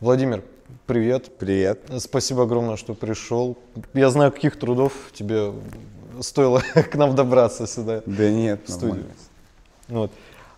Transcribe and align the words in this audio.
Владимир, 0.00 0.42
привет. 0.86 1.30
Привет. 1.36 1.82
Спасибо 1.98 2.44
огромное, 2.44 2.76
что 2.76 2.94
пришел. 2.94 3.58
Я 3.92 4.08
знаю, 4.08 4.32
каких 4.32 4.58
трудов 4.58 4.94
тебе 5.12 5.52
стоило 6.20 6.60
к 6.90 6.94
нам 6.94 7.14
добраться 7.14 7.66
сюда. 7.66 8.02
Да 8.06 8.30
нет, 8.30 8.62
в 8.66 8.72
студию. 8.72 9.04
Вот. 9.88 10.10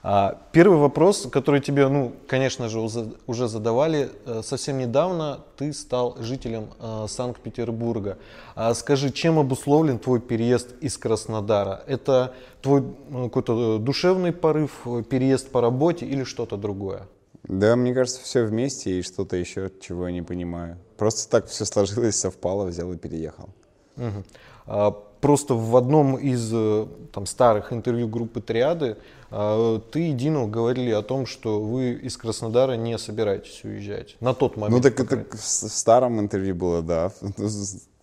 А, 0.04 0.38
первый 0.52 0.78
вопрос, 0.78 1.26
который 1.28 1.60
тебе, 1.60 1.88
ну, 1.88 2.12
конечно 2.28 2.68
же, 2.68 2.78
уже 3.26 3.48
задавали. 3.48 4.12
Э, 4.26 4.42
совсем 4.44 4.78
недавно 4.78 5.40
ты 5.56 5.72
стал 5.72 6.16
жителем 6.20 6.68
э, 6.78 7.06
Санкт-Петербурга. 7.08 8.18
А 8.54 8.72
скажи, 8.74 9.10
чем 9.10 9.40
обусловлен 9.40 9.98
твой 9.98 10.20
переезд 10.20 10.68
из 10.80 10.96
Краснодара? 10.96 11.82
Это 11.88 12.32
твой 12.60 12.84
ну, 13.10 13.24
какой-то 13.24 13.78
душевный 13.78 14.30
порыв, 14.32 14.86
э, 14.86 15.02
переезд 15.02 15.50
по 15.50 15.60
работе 15.60 16.06
или 16.06 16.22
что-то 16.22 16.56
другое? 16.56 17.08
Да, 17.44 17.76
мне 17.76 17.92
кажется, 17.92 18.20
все 18.22 18.44
вместе 18.44 18.98
и 18.98 19.02
что-то 19.02 19.36
еще, 19.36 19.70
чего 19.80 20.06
я 20.06 20.12
не 20.12 20.22
понимаю. 20.22 20.78
Просто 20.96 21.30
так 21.30 21.46
все 21.48 21.64
сложилось, 21.64 22.16
совпало, 22.16 22.66
взял 22.66 22.92
и 22.92 22.96
переехал. 22.96 23.48
Угу. 23.96 24.24
А, 24.66 24.90
просто 25.20 25.54
в 25.54 25.76
одном 25.76 26.16
из 26.16 26.50
э, 26.52 26.86
там, 27.12 27.26
старых 27.26 27.72
интервью 27.72 28.08
группы 28.08 28.40
«Триады» 28.40 28.96
а, 29.30 29.80
ты 29.80 30.10
и 30.10 30.12
Дину 30.12 30.46
говорили 30.46 30.90
о 30.90 31.02
том, 31.02 31.26
что 31.26 31.60
вы 31.60 31.92
из 31.92 32.16
Краснодара 32.16 32.72
не 32.72 32.98
собираетесь 32.98 33.64
уезжать 33.64 34.16
на 34.20 34.34
тот 34.34 34.56
момент. 34.56 34.84
Ну 34.84 34.90
так 34.90 35.00
это 35.00 35.36
в 35.36 35.40
старом 35.40 36.20
интервью 36.20 36.54
было, 36.54 36.82
да. 36.82 37.12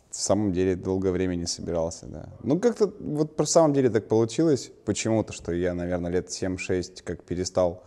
В 0.09 0.21
самом 0.21 0.51
деле 0.53 0.75
долгое 0.75 1.11
время 1.11 1.35
не 1.35 1.45
собирался, 1.45 2.07
да. 2.07 2.29
Ну 2.41 2.59
как-то 2.59 2.91
вот 2.99 3.35
по 3.35 3.45
самом 3.45 3.73
деле 3.73 3.91
так 3.91 4.07
получилось 4.07 4.71
почему-то, 4.83 5.33
что 5.33 5.53
я, 5.53 5.75
наверное, 5.75 6.09
лет 6.11 6.29
7-6 6.29 7.03
как 7.03 7.23
перестал 7.23 7.83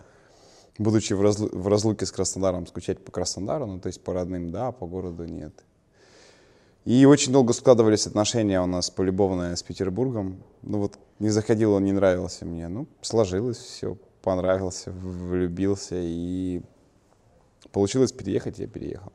будучи 0.79 1.13
в, 1.13 1.21
разлу 1.21 1.49
в 1.53 1.69
разлуке 1.69 2.07
с 2.07 2.13
Краснодаром, 2.13 2.67
скучать 2.67 3.05
по 3.05 3.13
Краснодару, 3.13 3.67
ну, 3.67 3.81
то 3.81 3.89
есть 3.89 4.03
по 4.03 4.13
родным, 4.13 4.51
да, 4.51 4.73
по 4.73 4.87
городу 4.87 5.25
нет. 5.25 5.65
И 6.85 7.05
очень 7.05 7.33
долго 7.33 7.53
складывались 7.53 8.07
отношения 8.07 8.61
у 8.61 8.67
нас 8.67 8.91
полюбовные 8.91 9.57
с 9.57 9.63
Петербургом. 9.63 10.43
Ну 10.63 10.79
вот 10.79 10.99
не 11.21 11.29
заходил 11.29 11.75
он, 11.75 11.85
не 11.85 11.93
нравился 11.93 12.45
мне. 12.45 12.67
Ну, 12.67 12.89
сложилось 13.03 13.59
все, 13.59 13.97
понравился, 14.23 14.91
влюбился 14.91 15.95
и 15.97 16.61
получилось 17.71 18.11
переехать, 18.11 18.59
я 18.59 18.67
переехал. 18.67 19.13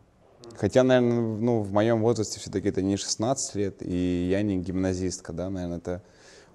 Хотя, 0.56 0.84
наверное, 0.84 1.20
ну, 1.20 1.62
в 1.62 1.74
моем 1.74 2.02
возрасте 2.02 2.40
все-таки 2.40 2.70
это 2.70 2.82
не 2.82 2.96
16 2.96 3.56
лет, 3.56 3.76
и 3.82 4.28
я 4.30 4.42
не 4.42 4.58
гимназистка, 4.58 5.34
да, 5.34 5.50
наверное, 5.50 5.78
это 5.78 6.02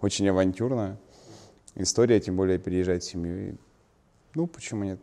очень 0.00 0.28
авантюрная 0.28 0.98
история, 1.74 2.20
тем 2.20 2.36
более 2.36 2.58
переезжать 2.58 3.04
в 3.04 3.10
семью. 3.10 3.58
Ну, 4.34 4.46
почему 4.46 4.84
нет? 4.84 5.00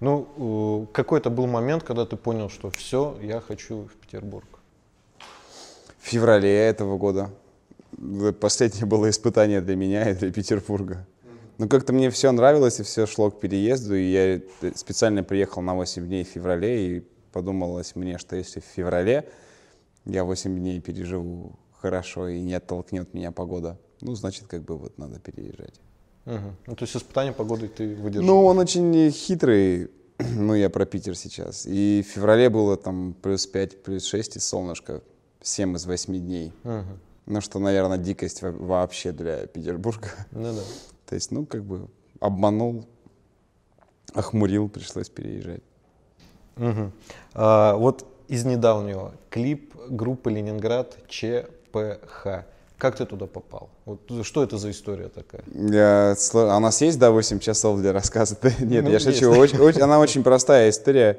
Ну, 0.00 0.88
какой-то 0.92 1.30
был 1.30 1.46
момент, 1.46 1.82
когда 1.82 2.06
ты 2.06 2.16
понял, 2.16 2.48
что 2.48 2.70
все, 2.70 3.18
я 3.22 3.40
хочу 3.40 3.84
в 3.84 3.94
Петербург. 3.96 4.46
В 5.98 6.06
феврале 6.06 6.50
этого 6.50 6.96
года. 6.98 7.30
Последнее 8.40 8.86
было 8.86 9.10
испытание 9.10 9.60
для 9.60 9.76
меня 9.76 10.10
и 10.10 10.14
для 10.14 10.32
Петербурга. 10.32 11.06
Но 11.58 11.66
как-то 11.68 11.92
мне 11.92 12.10
все 12.10 12.30
нравилось, 12.30 12.78
и 12.78 12.84
все 12.84 13.06
шло 13.06 13.30
к 13.30 13.40
переезду, 13.40 13.96
и 13.96 14.02
я 14.02 14.40
специально 14.76 15.24
приехал 15.24 15.62
на 15.62 15.74
8 15.74 16.06
дней 16.06 16.24
в 16.24 16.28
феврале, 16.28 16.98
и 16.98 17.04
подумалось 17.32 17.96
мне, 17.96 18.18
что 18.18 18.36
если 18.36 18.60
в 18.60 18.64
феврале 18.64 19.28
я 20.04 20.24
8 20.24 20.56
дней 20.56 20.80
переживу 20.80 21.58
хорошо 21.80 22.28
и 22.28 22.40
не 22.40 22.54
оттолкнет 22.54 23.12
меня 23.12 23.32
погода, 23.32 23.76
ну, 24.00 24.14
значит, 24.14 24.46
как 24.46 24.62
бы 24.62 24.78
вот 24.78 24.98
надо 24.98 25.18
переезжать. 25.18 25.80
Угу. 26.28 26.54
Ну, 26.66 26.76
то 26.76 26.82
есть 26.84 26.94
испытание 26.94 27.32
погоды 27.32 27.68
ты 27.68 27.94
выдержал? 27.96 28.26
Ну, 28.26 28.44
он 28.44 28.58
очень 28.58 29.10
хитрый. 29.10 29.90
Ну, 30.18 30.54
я 30.54 30.68
про 30.68 30.84
Питер 30.84 31.14
сейчас. 31.16 31.64
И 31.64 32.04
в 32.04 32.10
феврале 32.12 32.50
было 32.50 32.76
там 32.76 33.14
плюс 33.22 33.46
5, 33.46 33.82
плюс 33.84 34.04
6 34.04 34.36
и 34.36 34.40
солнышко. 34.40 35.00
7 35.42 35.76
из 35.76 35.86
8 35.86 36.18
дней. 36.18 36.52
Угу. 36.64 36.98
Ну, 37.26 37.40
что, 37.40 37.60
наверное, 37.60 37.98
дикость 37.98 38.42
вообще 38.42 39.12
для 39.12 39.46
Петербурга. 39.46 40.08
Ну, 40.32 40.52
да. 40.52 40.62
То 41.06 41.14
есть, 41.14 41.30
ну, 41.30 41.46
как 41.46 41.64
бы 41.64 41.88
обманул, 42.20 42.84
охмурил, 44.12 44.68
пришлось 44.68 45.08
переезжать. 45.08 45.62
Угу. 46.56 46.92
А, 47.34 47.76
вот 47.76 48.06
из 48.26 48.44
недавнего 48.44 49.14
клип 49.30 49.74
группы 49.88 50.30
Ленинград 50.30 50.98
ЧПХ. 51.06 52.44
Как 52.78 52.96
ты 52.96 53.04
туда 53.04 53.26
попал? 53.26 53.70
Вот 53.84 54.00
что 54.22 54.44
это 54.44 54.56
за 54.56 54.70
история 54.70 55.08
такая? 55.08 55.42
Я, 55.52 56.16
а 56.34 56.56
у 56.56 56.60
нас 56.60 56.80
есть, 56.80 56.98
да, 56.98 57.10
8 57.10 57.40
часов 57.40 57.80
для 57.80 57.92
рассказа? 57.92 58.36
Нет, 58.60 58.84
ну, 58.84 58.90
я 58.90 59.00
шучу. 59.00 59.30
Очень, 59.30 59.58
очень, 59.58 59.80
она 59.80 59.98
очень 59.98 60.22
простая 60.22 60.70
история. 60.70 61.18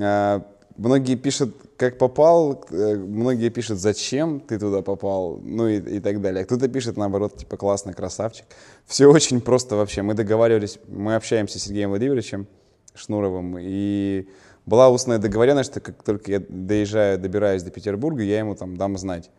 А, 0.00 0.42
многие 0.76 1.16
пишут, 1.16 1.56
как 1.76 1.98
попал, 1.98 2.64
э, 2.70 2.94
многие 2.94 3.48
пишут, 3.48 3.78
зачем 3.80 4.38
ты 4.38 4.56
туда 4.56 4.82
попал, 4.82 5.40
ну 5.42 5.66
и, 5.66 5.96
и 5.96 6.00
так 6.00 6.20
далее. 6.20 6.44
Кто-то 6.44 6.68
пишет, 6.68 6.96
наоборот, 6.96 7.36
типа, 7.36 7.56
классный 7.56 7.92
красавчик. 7.92 8.46
Все 8.86 9.06
очень 9.06 9.40
просто 9.40 9.74
вообще. 9.74 10.02
Мы 10.02 10.14
договаривались, 10.14 10.78
мы 10.86 11.16
общаемся 11.16 11.58
с 11.58 11.62
Сергеем 11.64 11.90
Владимировичем 11.90 12.46
Шнуровым, 12.94 13.56
и 13.58 14.28
была 14.64 14.90
устная 14.90 15.18
договоренность, 15.18 15.72
что 15.72 15.80
как 15.80 16.04
только 16.04 16.30
я 16.30 16.42
доезжаю, 16.48 17.18
добираюсь 17.18 17.64
до 17.64 17.72
Петербурга, 17.72 18.22
я 18.22 18.38
ему 18.38 18.54
там 18.54 18.76
дам 18.76 18.96
знать. 18.96 19.30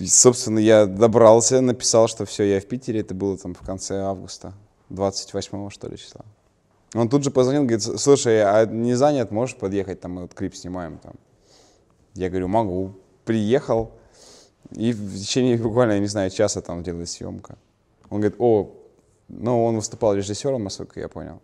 Собственно, 0.00 0.58
я 0.58 0.86
добрался, 0.86 1.60
написал, 1.60 2.08
что 2.08 2.24
все, 2.24 2.44
я 2.44 2.60
в 2.60 2.66
Питере. 2.66 3.00
Это 3.00 3.14
было 3.14 3.38
там 3.38 3.54
в 3.54 3.60
конце 3.60 4.00
августа, 4.00 4.54
28 4.88 5.70
что 5.70 5.88
ли 5.88 5.96
числа. 5.96 6.24
Он 6.94 7.08
тут 7.08 7.24
же 7.24 7.30
позвонил, 7.30 7.62
говорит, 7.62 7.82
слушай, 7.82 8.42
а 8.42 8.66
не 8.66 8.94
занят, 8.94 9.30
можешь 9.30 9.56
подъехать, 9.56 10.00
там 10.00 10.12
мы 10.12 10.22
вот 10.22 10.34
клип 10.34 10.54
снимаем 10.54 10.98
там. 10.98 11.14
Я 12.14 12.28
говорю, 12.28 12.48
могу. 12.48 12.94
Приехал, 13.24 13.90
и 14.70 14.92
в 14.92 15.18
течение 15.18 15.56
буквально, 15.56 15.92
я 15.92 15.98
не 15.98 16.06
знаю, 16.06 16.30
часа 16.30 16.60
там 16.60 16.82
делалась 16.82 17.12
съемка. 17.12 17.56
Он 18.10 18.20
говорит, 18.20 18.36
о, 18.38 18.70
ну 19.28 19.64
он 19.64 19.76
выступал 19.76 20.14
режиссером, 20.14 20.64
насколько 20.64 21.00
я 21.00 21.08
понял. 21.08 21.40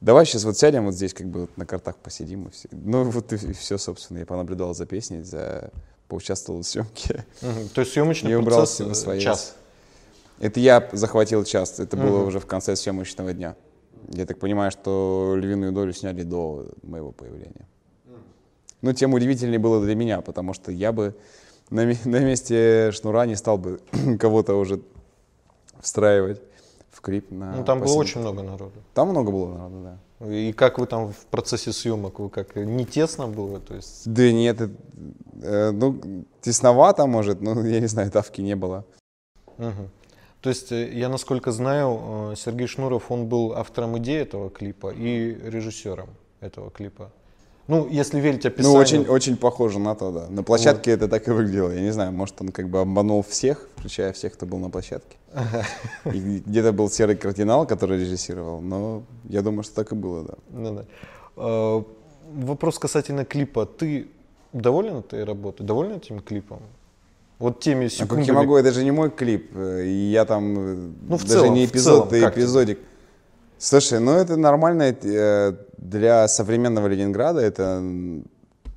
Давай 0.00 0.26
сейчас 0.26 0.44
вот 0.44 0.58
сядем 0.58 0.84
вот 0.84 0.94
здесь, 0.94 1.14
как 1.14 1.28
бы 1.28 1.42
вот 1.42 1.56
на 1.56 1.64
картах 1.64 1.96
посидим 1.96 2.48
и 2.48 2.50
все. 2.50 2.68
Ну 2.70 3.04
вот 3.04 3.32
и 3.32 3.52
все, 3.54 3.78
собственно, 3.78 4.18
я 4.18 4.26
понаблюдал 4.26 4.74
за 4.74 4.84
песней, 4.84 5.22
за 5.22 5.70
поучаствовал 6.08 6.62
в 6.62 6.66
съемке. 6.66 7.24
Угу. 7.42 7.68
То 7.74 7.80
есть 7.80 7.92
съемочный 7.92 8.38
и 8.38 8.44
процесс 8.44 8.78
на 8.80 8.94
свои 8.94 9.20
час? 9.20 9.56
Это 10.40 10.60
я 10.60 10.88
захватил 10.92 11.44
час, 11.44 11.78
это 11.78 11.96
угу. 11.96 12.06
было 12.06 12.24
уже 12.24 12.40
в 12.40 12.46
конце 12.46 12.76
съемочного 12.76 13.32
дня. 13.32 13.56
Я 14.08 14.26
так 14.26 14.38
понимаю, 14.38 14.70
что 14.70 15.34
львиную 15.36 15.72
долю 15.72 15.92
сняли 15.92 16.22
до 16.22 16.66
моего 16.82 17.12
появления. 17.12 17.66
Но 18.82 18.92
тем 18.92 19.14
удивительнее 19.14 19.58
было 19.58 19.82
для 19.82 19.94
меня, 19.94 20.20
потому 20.20 20.52
что 20.52 20.70
я 20.70 20.92
бы 20.92 21.14
на, 21.70 21.84
на 22.04 22.20
месте 22.20 22.90
Шнура 22.92 23.24
не 23.24 23.36
стал 23.36 23.56
бы 23.56 23.80
кого-то 24.20 24.54
уже 24.56 24.80
встраивать 25.80 26.42
в 26.90 27.00
клип. 27.00 27.30
На 27.30 27.56
ну, 27.56 27.64
там 27.64 27.80
было 27.80 27.94
очень 27.94 28.20
много 28.20 28.42
народу. 28.42 28.74
Там 28.92 29.08
много 29.08 29.30
было 29.30 29.54
народу, 29.54 29.76
да. 29.82 29.98
И 30.26 30.52
как 30.52 30.78
вы 30.78 30.86
там 30.86 31.12
в 31.12 31.26
процессе 31.26 31.72
съемок, 31.72 32.18
вы 32.18 32.30
как, 32.30 32.56
не 32.56 32.84
тесно 32.84 33.26
было? 33.26 33.60
То 33.60 33.74
есть... 33.74 34.02
Да 34.10 34.32
нет, 34.32 34.60
э, 35.42 35.70
ну, 35.70 36.24
тесновато, 36.40 37.06
может, 37.06 37.40
но 37.40 37.66
я 37.66 37.80
не 37.80 37.86
знаю, 37.86 38.10
давки 38.10 38.40
не 38.40 38.56
было. 38.56 38.84
Угу. 39.58 39.90
То 40.40 40.50
есть, 40.50 40.72
э, 40.72 40.92
я 40.92 41.08
насколько 41.08 41.52
знаю, 41.52 42.32
э, 42.32 42.34
Сергей 42.36 42.66
Шнуров, 42.66 43.10
он 43.10 43.26
был 43.26 43.54
автором 43.54 43.98
идеи 43.98 44.20
этого 44.20 44.50
клипа 44.50 44.92
и 44.92 45.34
режиссером 45.34 46.10
этого 46.40 46.70
клипа. 46.70 47.10
Ну, 47.66 47.88
если 47.88 48.20
верить 48.20 48.44
описанию. 48.44 48.74
Ну, 48.74 48.80
очень, 48.80 49.06
очень 49.06 49.36
похоже 49.36 49.78
на 49.78 49.94
то, 49.94 50.10
да. 50.10 50.26
На 50.28 50.42
площадке 50.42 50.90
вот. 50.90 51.02
это 51.02 51.08
так 51.08 51.26
и 51.28 51.30
выглядело. 51.30 51.70
Я 51.70 51.80
не 51.80 51.92
знаю, 51.92 52.12
может, 52.12 52.40
он 52.40 52.48
как 52.48 52.68
бы 52.68 52.80
обманул 52.80 53.22
всех, 53.22 53.68
включая 53.76 54.12
всех, 54.12 54.34
кто 54.34 54.44
был 54.44 54.58
на 54.58 54.68
площадке. 54.68 55.16
И 56.04 56.42
где-то 56.46 56.72
был 56.72 56.90
серый 56.90 57.16
кардинал, 57.16 57.66
который 57.66 57.98
режиссировал, 57.98 58.60
но 58.60 59.02
я 59.28 59.40
думаю, 59.42 59.62
что 59.62 59.74
так 59.74 59.92
и 59.92 59.94
было, 59.94 60.24
да. 60.24 60.34
Ну, 60.50 60.74
да. 60.74 60.84
А, 61.36 61.84
вопрос 62.34 62.78
касательно 62.78 63.24
клипа. 63.24 63.64
Ты 63.64 64.08
доволен 64.52 64.98
этой 64.98 65.24
работой? 65.24 65.64
Доволен 65.64 65.96
этим 65.96 66.20
клипом? 66.20 66.60
Вот 67.38 67.60
теми 67.60 67.88
секундами. 67.88 68.20
А 68.20 68.26
как 68.26 68.28
я 68.28 68.34
могу, 68.34 68.56
это 68.56 68.72
же 68.72 68.84
не 68.84 68.90
мой 68.90 69.10
клип, 69.10 69.56
и 69.56 70.10
я 70.12 70.24
там 70.24 70.58
э, 70.58 70.74
ну, 71.08 71.16
в 71.16 71.22
даже 71.22 71.32
целом, 71.32 71.54
не 71.54 71.64
эпизод, 71.64 72.12
а 72.12 72.28
эпизодик. 72.28 72.78
Тебе? 72.78 72.86
Слушай, 73.58 74.00
ну 74.00 74.12
это 74.12 74.36
нормально 74.36 74.94
э, 75.02 75.52
для 75.78 76.28
современного 76.28 76.88
Ленинграда, 76.88 77.40
это 77.40 77.82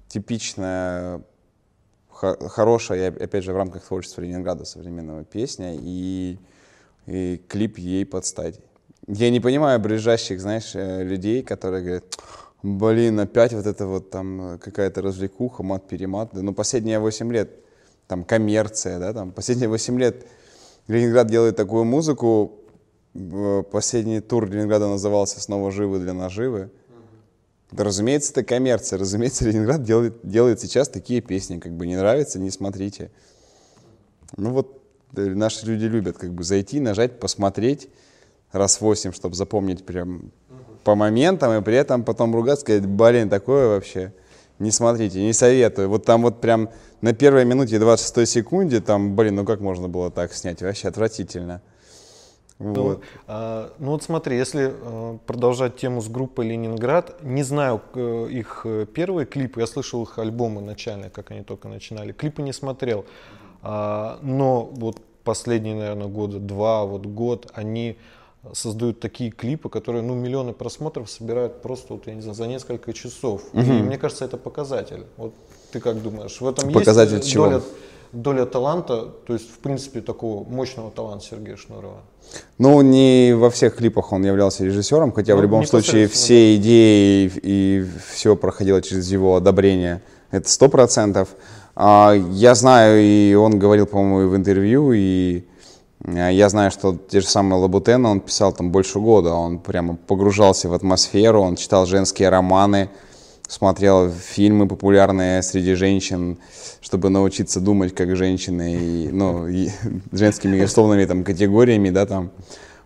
типичная 0.07 1.21
хорошая, 2.09 3.09
опять 3.09 3.43
же, 3.43 3.53
в 3.53 3.57
рамках 3.57 3.83
творчества 3.83 4.21
Ленинграда 4.21 4.65
современного 4.65 5.23
песня 5.23 5.75
и, 5.79 6.37
и 7.05 7.41
клип 7.47 7.77
ей 7.77 8.05
подстать. 8.05 8.59
Я 9.07 9.29
не 9.29 9.39
понимаю 9.39 9.79
ближайших, 9.79 10.39
знаешь, 10.41 10.71
э, 10.73 11.03
людей, 11.03 11.43
которые 11.43 11.83
говорят, 11.83 12.17
блин, 12.63 13.19
опять 13.19 13.53
вот 13.53 13.65
это 13.65 13.85
вот 13.87 14.09
там 14.09 14.59
какая-то 14.59 15.01
развлекуха, 15.01 15.63
мат-перемат. 15.63 16.33
Ну, 16.33 16.53
последние 16.53 16.99
8 16.99 17.31
лет, 17.31 17.51
там, 18.07 18.23
коммерция, 18.23 18.99
да, 18.99 19.13
там, 19.13 19.31
последние 19.31 19.69
8 19.69 19.99
лет 19.99 20.25
Ленинград 20.87 21.27
делает 21.27 21.55
такую 21.55 21.83
музыку, 21.83 22.53
последний 23.71 24.19
тур 24.19 24.49
Ленинграда 24.49 24.87
назывался 24.87 25.39
«Снова 25.39 25.71
живы 25.71 25.99
для 25.99 26.13
наживы». 26.13 26.69
Да, 27.71 27.83
разумеется, 27.83 28.31
это 28.31 28.43
коммерция. 28.43 28.97
Разумеется, 28.97 29.45
Ленинград 29.45 29.83
делает, 29.83 30.19
делает 30.23 30.61
сейчас 30.61 30.87
такие 30.87 31.21
песни. 31.21 31.59
Как 31.59 31.73
бы 31.73 31.85
не 31.85 31.97
нравится, 31.97 32.39
не 32.39 32.49
смотрите. 32.49 33.11
Ну 34.37 34.51
вот 34.51 34.81
э, 35.15 35.21
наши 35.21 35.65
люди 35.65 35.85
любят 35.85 36.17
как 36.17 36.33
бы 36.33 36.43
зайти, 36.43 36.79
нажать, 36.79 37.19
посмотреть 37.19 37.89
раз 38.51 38.79
восемь, 38.79 39.11
чтобы 39.11 39.35
запомнить 39.35 39.85
прям 39.85 40.31
по 40.83 40.95
моментам, 40.95 41.51
и 41.53 41.61
при 41.61 41.75
этом 41.75 42.03
потом 42.03 42.33
ругаться, 42.33 42.61
сказать, 42.61 42.85
блин, 42.85 43.29
такое 43.29 43.67
вообще 43.67 44.13
не 44.59 44.71
смотрите, 44.71 45.21
не 45.21 45.33
советую. 45.33 45.89
Вот 45.89 46.05
там 46.05 46.23
вот 46.23 46.41
прям 46.41 46.69
на 47.01 47.13
первой 47.13 47.45
минуте 47.45 47.79
26 47.79 48.29
секунде, 48.29 48.81
там, 48.81 49.15
блин, 49.15 49.35
ну 49.35 49.45
как 49.45 49.59
можно 49.59 49.87
было 49.87 50.09
так 50.09 50.33
снять? 50.33 50.61
Вообще 50.61 50.87
отвратительно. 50.87 51.61
Ну, 52.59 52.73
вот. 52.73 53.01
А, 53.27 53.71
ну 53.77 53.91
вот 53.91 54.03
смотри, 54.03 54.35
если 54.35 54.73
а, 54.73 55.17
продолжать 55.25 55.77
тему 55.77 56.01
с 56.01 56.07
группой 56.07 56.47
Ленинград, 56.47 57.21
не 57.21 57.43
знаю 57.43 57.81
э, 57.93 58.27
их 58.31 58.61
э, 58.65 58.87
первые 58.91 59.27
клипы, 59.27 59.59
я 59.59 59.67
слышал 59.67 60.03
их 60.03 60.17
альбомы 60.17 60.61
начальные, 60.61 61.11
как 61.11 61.29
они 61.31 61.43
только 61.43 61.67
начинали, 61.67 62.13
клипы 62.13 62.41
не 62.41 62.53
смотрел, 62.53 63.05
а, 63.61 64.17
но 64.23 64.63
вот 64.63 64.97
последние, 65.23 65.75
наверное, 65.75 66.07
года 66.07 66.39
два, 66.39 66.85
вот 66.85 67.05
год, 67.05 67.51
они 67.53 67.97
создают 68.53 68.99
такие 68.99 69.29
клипы, 69.29 69.69
которые, 69.69 70.01
ну, 70.01 70.15
миллионы 70.15 70.53
просмотров 70.53 71.09
собирают 71.09 71.61
просто, 71.61 71.93
вот, 71.93 72.07
я 72.07 72.15
не 72.15 72.21
знаю, 72.21 72.35
за 72.35 72.47
несколько 72.47 72.93
часов. 72.93 73.43
Угу. 73.53 73.61
И 73.61 73.81
мне 73.81 73.97
кажется, 73.97 74.25
это 74.25 74.37
показатель. 74.37 75.05
Вот 75.17 75.33
ты 75.71 75.79
как 75.79 76.01
думаешь, 76.01 76.39
в 76.39 76.47
этом 76.47 76.71
показатель 76.71 77.17
есть 77.17 77.29
чего? 77.29 77.61
Доля, 78.11 78.45
таланта, 78.45 79.05
то 79.25 79.33
есть, 79.33 79.49
в 79.49 79.59
принципе, 79.59 80.01
такого 80.01 80.47
мощного 80.47 80.91
таланта 80.91 81.25
Сергея 81.25 81.55
Шнурова? 81.57 82.01
Ну, 82.57 82.81
не 82.81 83.33
во 83.33 83.49
всех 83.49 83.75
клипах 83.75 84.11
он 84.11 84.25
являлся 84.25 84.65
режиссером, 84.65 85.11
хотя 85.11 85.33
ну, 85.33 85.39
в 85.39 85.41
любом 85.43 85.65
случае 85.65 86.07
все 86.07 86.55
идеи 86.57 87.25
и, 87.25 87.39
и 87.43 87.85
все 88.11 88.35
проходило 88.35 88.81
через 88.81 89.11
его 89.11 89.35
одобрение. 89.35 90.01
Это 90.31 90.49
сто 90.49 90.67
процентов. 90.67 91.29
А, 91.75 92.13
я 92.31 92.55
знаю, 92.55 93.01
и 93.01 93.33
он 93.33 93.59
говорил, 93.59 93.85
по-моему, 93.85 94.29
в 94.29 94.35
интервью, 94.35 94.91
и 94.93 95.45
Э, 96.07 96.31
я 96.31 96.49
знаю, 96.49 96.71
что 96.71 96.95
те 96.95 97.21
же 97.21 97.27
самые 97.27 97.59
Лабутена 97.59 98.09
он 98.09 98.19
писал 98.19 98.53
там 98.53 98.71
больше 98.71 98.99
года, 98.99 99.33
он 99.33 99.59
прямо 99.59 99.95
погружался 99.95 100.69
в 100.69 100.73
атмосферу, 100.73 101.41
он 101.41 101.55
читал 101.55 101.85
женские 101.85 102.29
романы, 102.29 102.89
смотрел 103.47 104.11
фильмы 104.11 104.67
популярные 104.67 105.41
среди 105.41 105.73
женщин, 105.73 106.37
чтобы 106.81 107.09
научиться 107.09 107.59
думать 107.59 107.95
как 107.95 108.15
женщины, 108.15 108.75
и, 108.75 109.09
ну, 109.09 109.47
и 109.47 109.69
женскими 110.11 110.63
условными 110.63 111.05
там 111.05 111.23
категориями, 111.23 111.89
да, 111.89 112.05
там, 112.05 112.31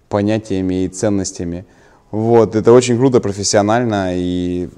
понятиями 0.10 0.86
и 0.86 0.88
ценностями. 0.88 1.66
Вот, 2.12 2.56
это 2.56 2.74
очень 2.74 2.98
круто, 2.98 3.22
профессионально, 3.22 4.12
и, 4.16 4.69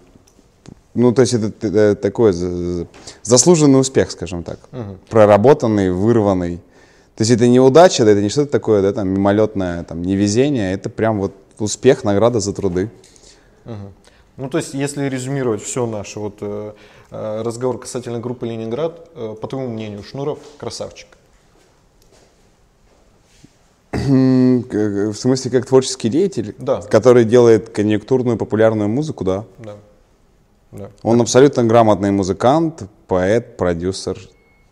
ну, 0.93 1.11
то 1.11 1.21
есть 1.21 1.33
это, 1.33 1.67
это 1.67 1.95
такой 1.95 2.33
заслуженный 3.23 3.79
успех, 3.79 4.11
скажем 4.11 4.43
так, 4.43 4.59
угу. 4.71 4.97
проработанный, 5.09 5.91
вырванный. 5.91 6.57
То 7.15 7.21
есть 7.21 7.31
это 7.31 7.47
не 7.47 7.59
удача, 7.59 8.05
да, 8.05 8.11
это 8.11 8.21
не 8.21 8.29
что-то 8.29 8.51
такое, 8.51 8.81
да, 8.81 8.93
там, 8.93 9.09
мимолетное, 9.09 9.83
там, 9.83 10.01
невезение, 10.01 10.73
это 10.73 10.89
прям 10.89 11.19
вот 11.19 11.33
успех, 11.59 12.03
награда 12.03 12.39
за 12.39 12.53
труды. 12.53 12.89
Угу. 13.65 13.93
Ну, 14.35 14.49
то 14.49 14.57
есть, 14.57 14.73
если 14.73 15.05
резюмировать 15.05 15.61
все 15.61 15.85
наше 15.85 16.19
вот 16.19 16.37
э, 16.41 16.73
э, 17.11 17.41
разговор 17.43 17.79
касательно 17.79 18.19
группы 18.19 18.47
Ленинград, 18.47 19.09
э, 19.13 19.35
по 19.39 19.47
твоему 19.47 19.69
мнению, 19.69 20.01
Шнуров 20.03 20.39
красавчик? 20.57 21.07
В 23.91 25.13
смысле, 25.13 25.51
как 25.51 25.67
творческий 25.67 26.09
деятель, 26.09 26.55
да. 26.57 26.81
который 26.81 27.25
делает 27.25 27.69
конъюнктурную 27.69 28.37
популярную 28.37 28.89
музыку, 28.89 29.23
да. 29.23 29.45
Да. 29.59 29.75
да. 30.71 30.89
Он 31.03 31.21
абсолютно 31.21 31.63
грамотный 31.63 32.09
музыкант, 32.09 32.83
поэт, 33.07 33.55
продюсер, 33.55 34.17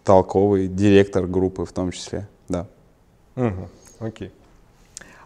толковый, 0.04 0.68
директор 0.68 1.28
группы 1.28 1.66
в 1.66 1.72
том 1.72 1.92
числе, 1.92 2.28
да. 2.50 2.66
Угу, 3.36 3.70
окей. 4.00 4.32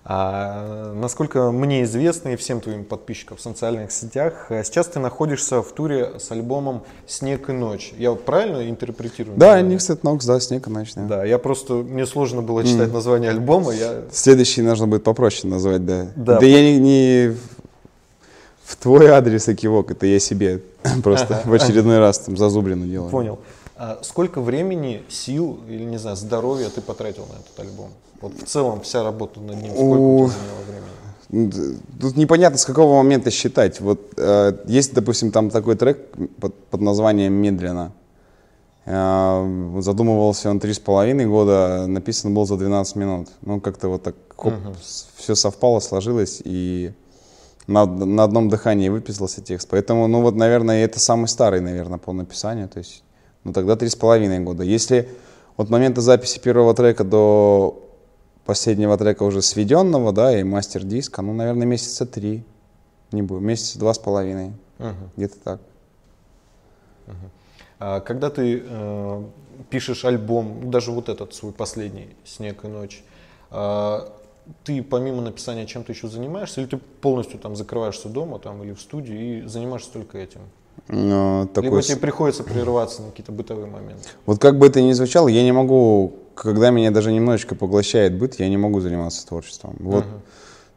А, 0.08 0.94
насколько 0.94 1.52
мне 1.52 1.82
известно 1.82 2.30
и 2.30 2.36
всем 2.36 2.62
твоим 2.62 2.86
подписчикам 2.86 3.38
в 3.38 3.42
социальных 3.42 3.92
сетях, 3.92 4.46
э, 4.50 4.64
сейчас 4.64 4.86
ты 4.86 5.00
находишься 5.00 5.64
в 5.64 5.72
туре 5.72 6.20
с 6.20 6.32
альбомом 6.32 6.84
«Снег 7.08 7.50
и 7.50 7.54
ночь». 7.54 7.92
Я 7.98 8.14
правильно 8.14 8.70
интерпретирую? 8.70 9.36
Да, 9.36 9.60
Nixed 9.60 10.02
Nox, 10.02 10.28
да, 10.28 10.40
«Снег 10.40 10.68
и 10.68 10.70
ночь». 10.70 10.94
Да. 10.94 11.02
да, 11.08 11.26
я 11.26 11.40
просто, 11.40 11.74
мне 11.74 12.06
сложно 12.06 12.44
было 12.44 12.64
читать 12.64 12.90
mm. 12.90 12.94
название 12.94 13.32
альбома. 13.32 13.74
Я... 13.74 14.04
Следующий 14.12 14.62
нужно 14.62 14.86
будет 14.86 15.04
попроще 15.04 15.52
назвать, 15.52 15.84
да. 15.84 16.06
Да, 16.16 16.40
да 16.40 16.46
я 16.46 16.62
не, 16.62 16.78
не 16.78 17.36
в 18.64 18.76
твой 18.76 19.08
адрес 19.08 19.50
экивок, 19.50 19.90
это 19.90 20.06
я 20.06 20.20
себе 20.20 20.62
просто 21.04 21.42
в 21.46 21.54
очередной 21.56 21.98
раз 21.98 22.20
там 22.20 22.38
зазубрину 22.38 22.86
делаю. 22.86 23.10
Понял. 23.10 23.40
А 23.78 24.00
сколько 24.04 24.40
времени, 24.40 25.04
сил 25.10 25.60
или, 25.68 25.84
не 25.84 25.98
знаю, 25.98 26.16
здоровья 26.16 26.70
ты 26.70 26.82
потратил 26.82 27.26
на 27.28 27.40
этот 27.40 27.60
альбом? 27.60 27.90
Вот 28.22 28.34
в 28.34 28.46
целом 28.46 28.82
вся 28.82 29.04
работа 29.04 29.40
над 29.42 29.62
ним, 29.62 29.74
сколько 29.74 30.02
у 30.02 30.30
тебя 30.30 30.38
заняло 30.38 30.62
времени? 30.68 31.80
Тут 32.00 32.16
непонятно, 32.16 32.58
с 32.58 32.66
какого 32.66 32.96
момента 32.98 33.32
считать. 33.32 33.82
Вот 33.82 34.00
э, 34.16 34.54
есть, 34.68 34.94
допустим, 34.94 35.32
там 35.32 35.50
такой 35.50 35.76
трек 35.76 36.10
под, 36.40 36.56
под 36.68 36.82
названием 36.82 37.34
«Медленно». 37.34 37.92
Э, 38.86 39.80
задумывался 39.80 40.50
он 40.50 40.60
три 40.60 40.74
с 40.74 40.80
половиной 40.80 41.26
года, 41.26 41.86
написан 41.88 42.34
был 42.34 42.46
за 42.46 42.56
12 42.56 42.96
минут. 42.96 43.28
Ну, 43.42 43.60
как-то 43.60 43.90
вот 43.90 44.04
так 44.04 44.16
хоп, 44.38 44.54
угу. 44.54 44.76
все 45.18 45.36
совпало, 45.36 45.82
сложилось, 45.82 46.42
и 46.46 46.94
на, 47.68 47.86
на 47.86 48.24
одном 48.24 48.48
дыхании 48.48 48.90
выписался 48.90 49.42
текст. 49.42 49.68
Поэтому, 49.70 50.08
ну 50.08 50.22
вот, 50.22 50.36
наверное, 50.36 50.86
это 50.86 51.00
самый 51.00 51.28
старый, 51.28 51.60
наверное, 51.60 51.98
по 51.98 52.14
написанию. 52.14 52.70
То 52.70 52.78
есть 52.78 53.04
ну 53.46 53.54
тогда 53.54 53.78
три 53.78 53.88
с 53.88 53.96
половиной 53.96 54.40
года. 54.40 54.64
Если 54.64 55.08
от 55.56 55.70
момента 55.70 56.02
записи 56.02 56.40
первого 56.40 56.74
трека 56.74 57.06
до 57.06 57.82
последнего 58.46 58.98
трека 58.98 59.24
уже 59.24 59.42
сведенного, 59.42 60.12
да, 60.12 60.38
и 60.38 60.44
мастер-диска, 60.44 61.22
ну, 61.22 61.34
наверное, 61.34 61.66
месяца 61.66 62.06
три, 62.06 62.44
не 63.12 63.22
будет, 63.22 63.42
месяца 63.42 63.80
два 63.80 63.94
с 63.94 64.00
половиной, 64.00 64.54
угу. 64.80 65.10
где-то 65.16 65.40
так. 65.40 65.62
Угу. 67.08 67.16
А 67.80 68.00
когда 68.02 68.30
ты 68.30 68.64
э, 68.64 69.24
пишешь 69.70 70.06
альбом, 70.06 70.70
даже 70.70 70.92
вот 70.92 71.10
этот 71.10 71.34
свой 71.34 71.54
последний 71.54 72.10
«Снег 72.24 72.66
и 72.66 72.68
ночь», 72.68 73.04
э, 73.52 74.00
ты 74.64 74.84
помимо 74.84 75.22
написания 75.22 75.66
чем-то 75.66 75.92
еще 75.92 76.08
занимаешься, 76.08 76.62
или 76.62 76.68
ты 76.68 76.78
полностью 76.78 77.40
там 77.40 77.56
закрываешься 77.56 78.10
дома 78.10 78.40
там, 78.40 78.64
или 78.64 78.74
в 78.74 78.82
студии 78.82 79.40
и 79.40 79.48
занимаешься 79.48 79.92
только 79.92 80.18
этим? 80.18 80.42
Но 80.88 81.48
такой... 81.54 81.70
Либо 81.70 81.82
тебе 81.82 81.98
приходится 81.98 82.44
прерываться 82.44 83.02
на 83.02 83.10
какие-то 83.10 83.32
бытовые 83.32 83.68
моменты. 83.68 84.08
Вот 84.26 84.40
как 84.40 84.58
бы 84.60 84.68
это 84.68 84.82
ни 84.82 84.94
звучало, 84.94 85.28
я 85.28 85.44
не 85.44 85.52
могу, 85.52 86.14
когда 86.36 86.70
меня 86.70 86.92
даже 86.92 87.12
немножечко 87.12 87.56
поглощает 87.56 88.18
быт, 88.18 88.40
я 88.40 88.48
не 88.50 88.58
могу 88.58 88.82
заниматься 88.82 89.26
творчеством. 89.26 89.76
Вот. 89.80 90.04
Uh-huh. 90.04 90.20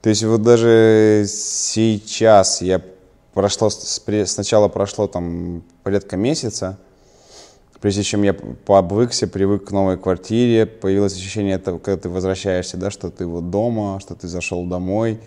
То 0.02 0.08
есть 0.08 0.25
вот 0.25 0.42
даже 0.42 1.25
сейчас 1.28 2.62
я 2.62 2.80
прошло, 3.34 3.70
сначала 3.70 4.68
прошло 4.68 5.06
там 5.06 5.62
порядка 5.82 6.16
месяца, 6.16 6.78
прежде 7.80 8.02
чем 8.02 8.23
я 8.23 8.32
пообвыкся, 8.32 9.26
привык 9.26 9.66
к 9.66 9.70
новой 9.70 9.99
квартире, 9.99 10.66
появилось 10.66 11.14
ощущение 11.14 11.56
этого, 11.56 11.78
когда 11.78 12.00
ты 12.00 12.08
возвращаешься, 12.08 12.76
да, 12.76 12.90
что 12.90 13.11
ты 13.11 13.26
вот 13.26 13.50
дома, 13.50 14.00
что 14.00 14.14
ты 14.14 14.28
зашел 14.28 14.64
домой, 14.64 15.20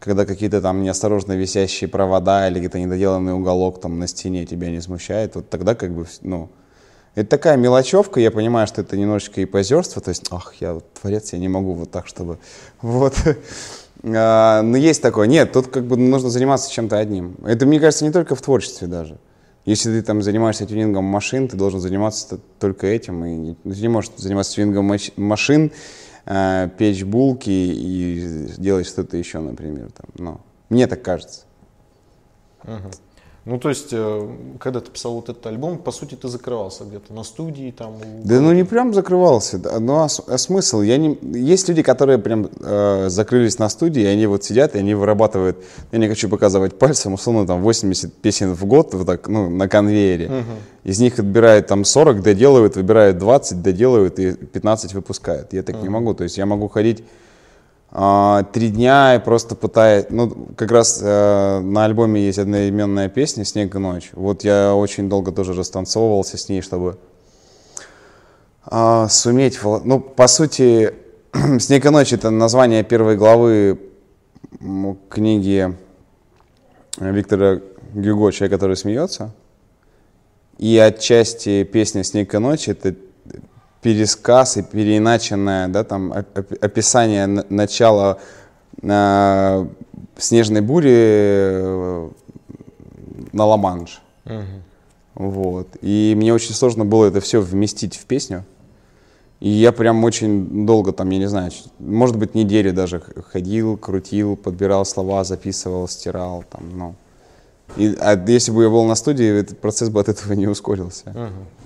когда 0.00 0.24
какие-то 0.24 0.60
там 0.60 0.82
неосторожно 0.82 1.34
висящие 1.34 1.88
провода 1.88 2.48
или 2.48 2.58
где-то 2.58 2.78
недоделанный 2.78 3.34
уголок 3.34 3.80
там 3.80 3.98
на 3.98 4.08
стене 4.08 4.46
тебя 4.46 4.70
не 4.70 4.80
смущает, 4.80 5.36
вот 5.36 5.50
тогда 5.50 5.74
как 5.74 5.92
бы, 5.92 6.06
ну, 6.22 6.48
это 7.14 7.28
такая 7.28 7.56
мелочевка, 7.56 8.18
я 8.18 8.30
понимаю, 8.30 8.66
что 8.66 8.80
это 8.80 8.96
немножечко 8.96 9.40
и 9.42 9.44
позерство, 9.44 10.00
то 10.00 10.08
есть, 10.08 10.26
ах, 10.30 10.54
я 10.60 10.74
вот 10.74 10.92
творец, 10.94 11.32
я 11.32 11.38
не 11.38 11.48
могу 11.48 11.74
вот 11.74 11.90
так, 11.90 12.06
чтобы, 12.06 12.38
вот. 12.80 13.14
А, 14.02 14.62
но 14.62 14.78
есть 14.78 15.02
такое. 15.02 15.26
Нет, 15.26 15.52
тут 15.52 15.66
как 15.66 15.84
бы 15.84 15.96
нужно 15.98 16.30
заниматься 16.30 16.70
чем-то 16.72 16.96
одним. 16.96 17.36
Это, 17.44 17.66
мне 17.66 17.78
кажется, 17.78 18.04
не 18.04 18.10
только 18.10 18.34
в 18.34 18.40
творчестве 18.40 18.86
даже. 18.88 19.18
Если 19.66 19.90
ты 19.90 20.02
там 20.02 20.22
занимаешься 20.22 20.64
тюнингом 20.64 21.04
машин, 21.04 21.48
ты 21.48 21.56
должен 21.56 21.80
заниматься 21.80 22.40
только 22.58 22.86
этим. 22.86 23.24
И 23.26 23.54
ты 23.62 23.80
не 23.82 23.88
можешь 23.88 24.10
заниматься 24.16 24.54
тюнингом 24.54 24.98
машин 25.16 25.70
э, 26.26 26.68
печь 26.78 27.04
булки 27.04 27.50
и 27.50 28.48
делать 28.58 28.86
что-то 28.86 29.16
еще, 29.16 29.40
например. 29.40 29.90
Там, 29.92 30.06
ну, 30.16 30.40
мне 30.68 30.86
так 30.86 31.02
кажется. 31.02 31.46
Угу. 32.64 32.90
Ну, 33.46 33.58
то 33.58 33.70
есть, 33.70 33.88
э, 33.92 34.28
когда 34.58 34.80
ты 34.80 34.90
писал 34.90 35.14
вот 35.14 35.30
этот 35.30 35.46
альбом, 35.46 35.78
по 35.78 35.92
сути, 35.92 36.14
ты 36.14 36.28
закрывался 36.28 36.84
где-то 36.84 37.14
на 37.14 37.24
студии 37.24 37.70
там? 37.76 37.94
Да, 38.22 38.38
ну 38.38 38.52
не 38.52 38.64
прям 38.64 38.92
закрывался. 38.92 39.58
Ну, 39.80 39.94
а, 39.94 40.08
а 40.26 40.38
смысл? 40.38 40.82
Я 40.82 40.98
не... 40.98 41.18
Есть 41.22 41.68
люди, 41.68 41.82
которые 41.82 42.18
прям 42.18 42.50
э, 42.60 43.08
закрылись 43.08 43.58
на 43.58 43.70
студии, 43.70 44.02
и 44.02 44.06
они 44.06 44.26
вот 44.26 44.44
сидят, 44.44 44.74
и 44.74 44.78
они 44.78 44.94
вырабатывают, 44.94 45.56
я 45.90 45.98
не 45.98 46.08
хочу 46.08 46.28
показывать 46.28 46.78
пальцем, 46.78 47.14
условно, 47.14 47.46
там 47.46 47.62
80 47.62 48.12
песен 48.12 48.52
в 48.52 48.64
год, 48.66 48.92
вот 48.92 49.06
так, 49.06 49.26
ну, 49.26 49.48
на 49.48 49.68
конвейере. 49.68 50.26
Угу. 50.26 50.90
Из 50.90 51.00
них 51.00 51.18
отбирают 51.18 51.66
там 51.66 51.86
40, 51.86 52.22
доделывают, 52.22 52.76
выбирают 52.76 53.16
20, 53.16 53.62
доделывают 53.62 54.18
и 54.18 54.32
15 54.32 54.92
выпускают. 54.92 55.54
Я 55.54 55.62
так 55.62 55.76
угу. 55.76 55.84
не 55.84 55.88
могу. 55.88 56.12
То 56.12 56.24
есть 56.24 56.36
я 56.36 56.44
могу 56.44 56.68
ходить 56.68 57.02
три 57.92 58.70
дня 58.70 59.16
и 59.16 59.18
просто 59.18 59.56
пытаясь... 59.56 60.06
Ну, 60.10 60.30
как 60.56 60.70
раз 60.70 61.00
э, 61.02 61.60
на 61.60 61.84
альбоме 61.84 62.24
есть 62.24 62.38
одноименная 62.38 63.08
песня 63.08 63.44
«Снег 63.44 63.74
и 63.74 63.78
ночь». 63.78 64.10
Вот 64.12 64.44
я 64.44 64.76
очень 64.76 65.08
долго 65.08 65.32
тоже 65.32 65.54
растанцовывался 65.54 66.38
с 66.38 66.48
ней, 66.48 66.60
чтобы 66.60 66.98
э, 68.70 69.06
суметь... 69.10 69.58
Ну, 69.62 69.98
по 69.98 70.28
сути, 70.28 70.94
«Снег 71.58 71.84
и 71.84 71.88
ночь»— 71.90 72.12
это 72.12 72.30
название 72.30 72.84
первой 72.84 73.16
главы 73.16 73.80
книги 75.08 75.76
Виктора 76.96 77.60
Гюго 77.92 78.30
«Человек, 78.30 78.52
который 78.52 78.76
смеется». 78.76 79.32
И 80.58 80.78
отчасти 80.78 81.64
песня 81.64 82.04
«Снег 82.04 82.32
и 82.34 82.38
ночь»— 82.38 82.68
это 82.68 82.94
пересказ 83.82 84.56
и 84.56 84.62
переиначенное, 84.62 85.68
да, 85.68 85.84
там 85.84 86.12
описание 86.12 87.26
начала 87.26 88.18
э, 88.82 89.66
снежной 90.18 90.60
бури 90.60 90.92
э, 90.92 92.10
на 93.32 93.44
Ла-Манш. 93.46 94.02
Угу. 94.26 94.44
Вот. 95.14 95.68
И 95.80 96.14
мне 96.16 96.32
очень 96.34 96.54
сложно 96.54 96.84
было 96.84 97.06
это 97.06 97.20
все 97.20 97.40
вместить 97.40 97.96
в 97.96 98.04
песню. 98.06 98.44
И 99.40 99.48
я 99.48 99.72
прям 99.72 100.04
очень 100.04 100.66
долго 100.66 100.92
там, 100.92 101.08
я 101.10 101.18
не 101.18 101.26
знаю, 101.26 101.50
может 101.78 102.16
быть, 102.16 102.34
неделю 102.34 102.74
даже 102.74 103.02
ходил, 103.32 103.78
крутил, 103.78 104.36
подбирал 104.36 104.84
слова, 104.84 105.24
записывал, 105.24 105.88
стирал. 105.88 106.44
Там, 106.50 106.62
ну. 106.76 106.94
И, 107.76 107.96
а 108.00 108.22
если 108.26 108.52
бы 108.52 108.64
я 108.64 108.68
был 108.68 108.84
на 108.84 108.94
студии, 108.94 109.40
этот 109.40 109.58
процесс 109.58 109.88
бы 109.88 110.00
от 110.00 110.10
этого 110.10 110.34
не 110.34 110.46
ускорился. 110.46 111.10
Угу. 111.10 111.59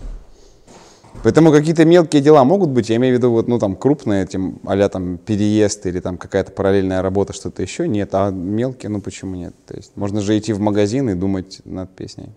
Поэтому 1.22 1.52
какие-то 1.52 1.84
мелкие 1.84 2.20
дела 2.20 2.44
могут 2.44 2.70
быть, 2.70 2.90
я 2.90 2.96
имею 2.96 3.14
в 3.14 3.18
виду 3.18 3.30
вот, 3.30 3.48
ну, 3.48 3.58
там, 3.58 3.76
крупные, 3.76 4.26
тем, 4.26 4.58
а 4.66 4.88
там 4.88 5.16
переезд 5.16 5.86
или 5.86 6.00
там 6.00 6.18
какая-то 6.18 6.52
параллельная 6.52 7.00
работа, 7.00 7.32
что-то 7.32 7.62
еще, 7.62 7.88
нет, 7.88 8.10
а 8.12 8.30
мелкие, 8.30 8.90
ну 8.90 9.00
почему 9.00 9.34
нет? 9.34 9.54
То 9.66 9.74
есть 9.74 9.96
можно 9.96 10.20
же 10.20 10.36
идти 10.36 10.52
в 10.52 10.60
магазин 10.60 11.08
и 11.08 11.14
думать 11.14 11.62
над 11.64 11.90
песней. 11.96 12.30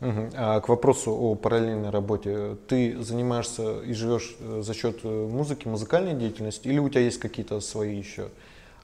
Угу. 0.00 0.30
А 0.36 0.60
к 0.60 0.68
вопросу 0.68 1.12
о 1.12 1.34
параллельной 1.34 1.90
работе, 1.90 2.56
ты 2.68 3.02
занимаешься 3.02 3.80
и 3.80 3.92
живешь 3.94 4.36
э, 4.38 4.62
за 4.64 4.74
счет 4.74 5.00
э, 5.02 5.28
музыки, 5.28 5.66
музыкальной 5.66 6.14
деятельности, 6.14 6.68
или 6.68 6.78
у 6.78 6.88
тебя 6.88 7.00
есть 7.00 7.18
какие-то 7.18 7.58
свои 7.60 7.96
еще 7.96 8.28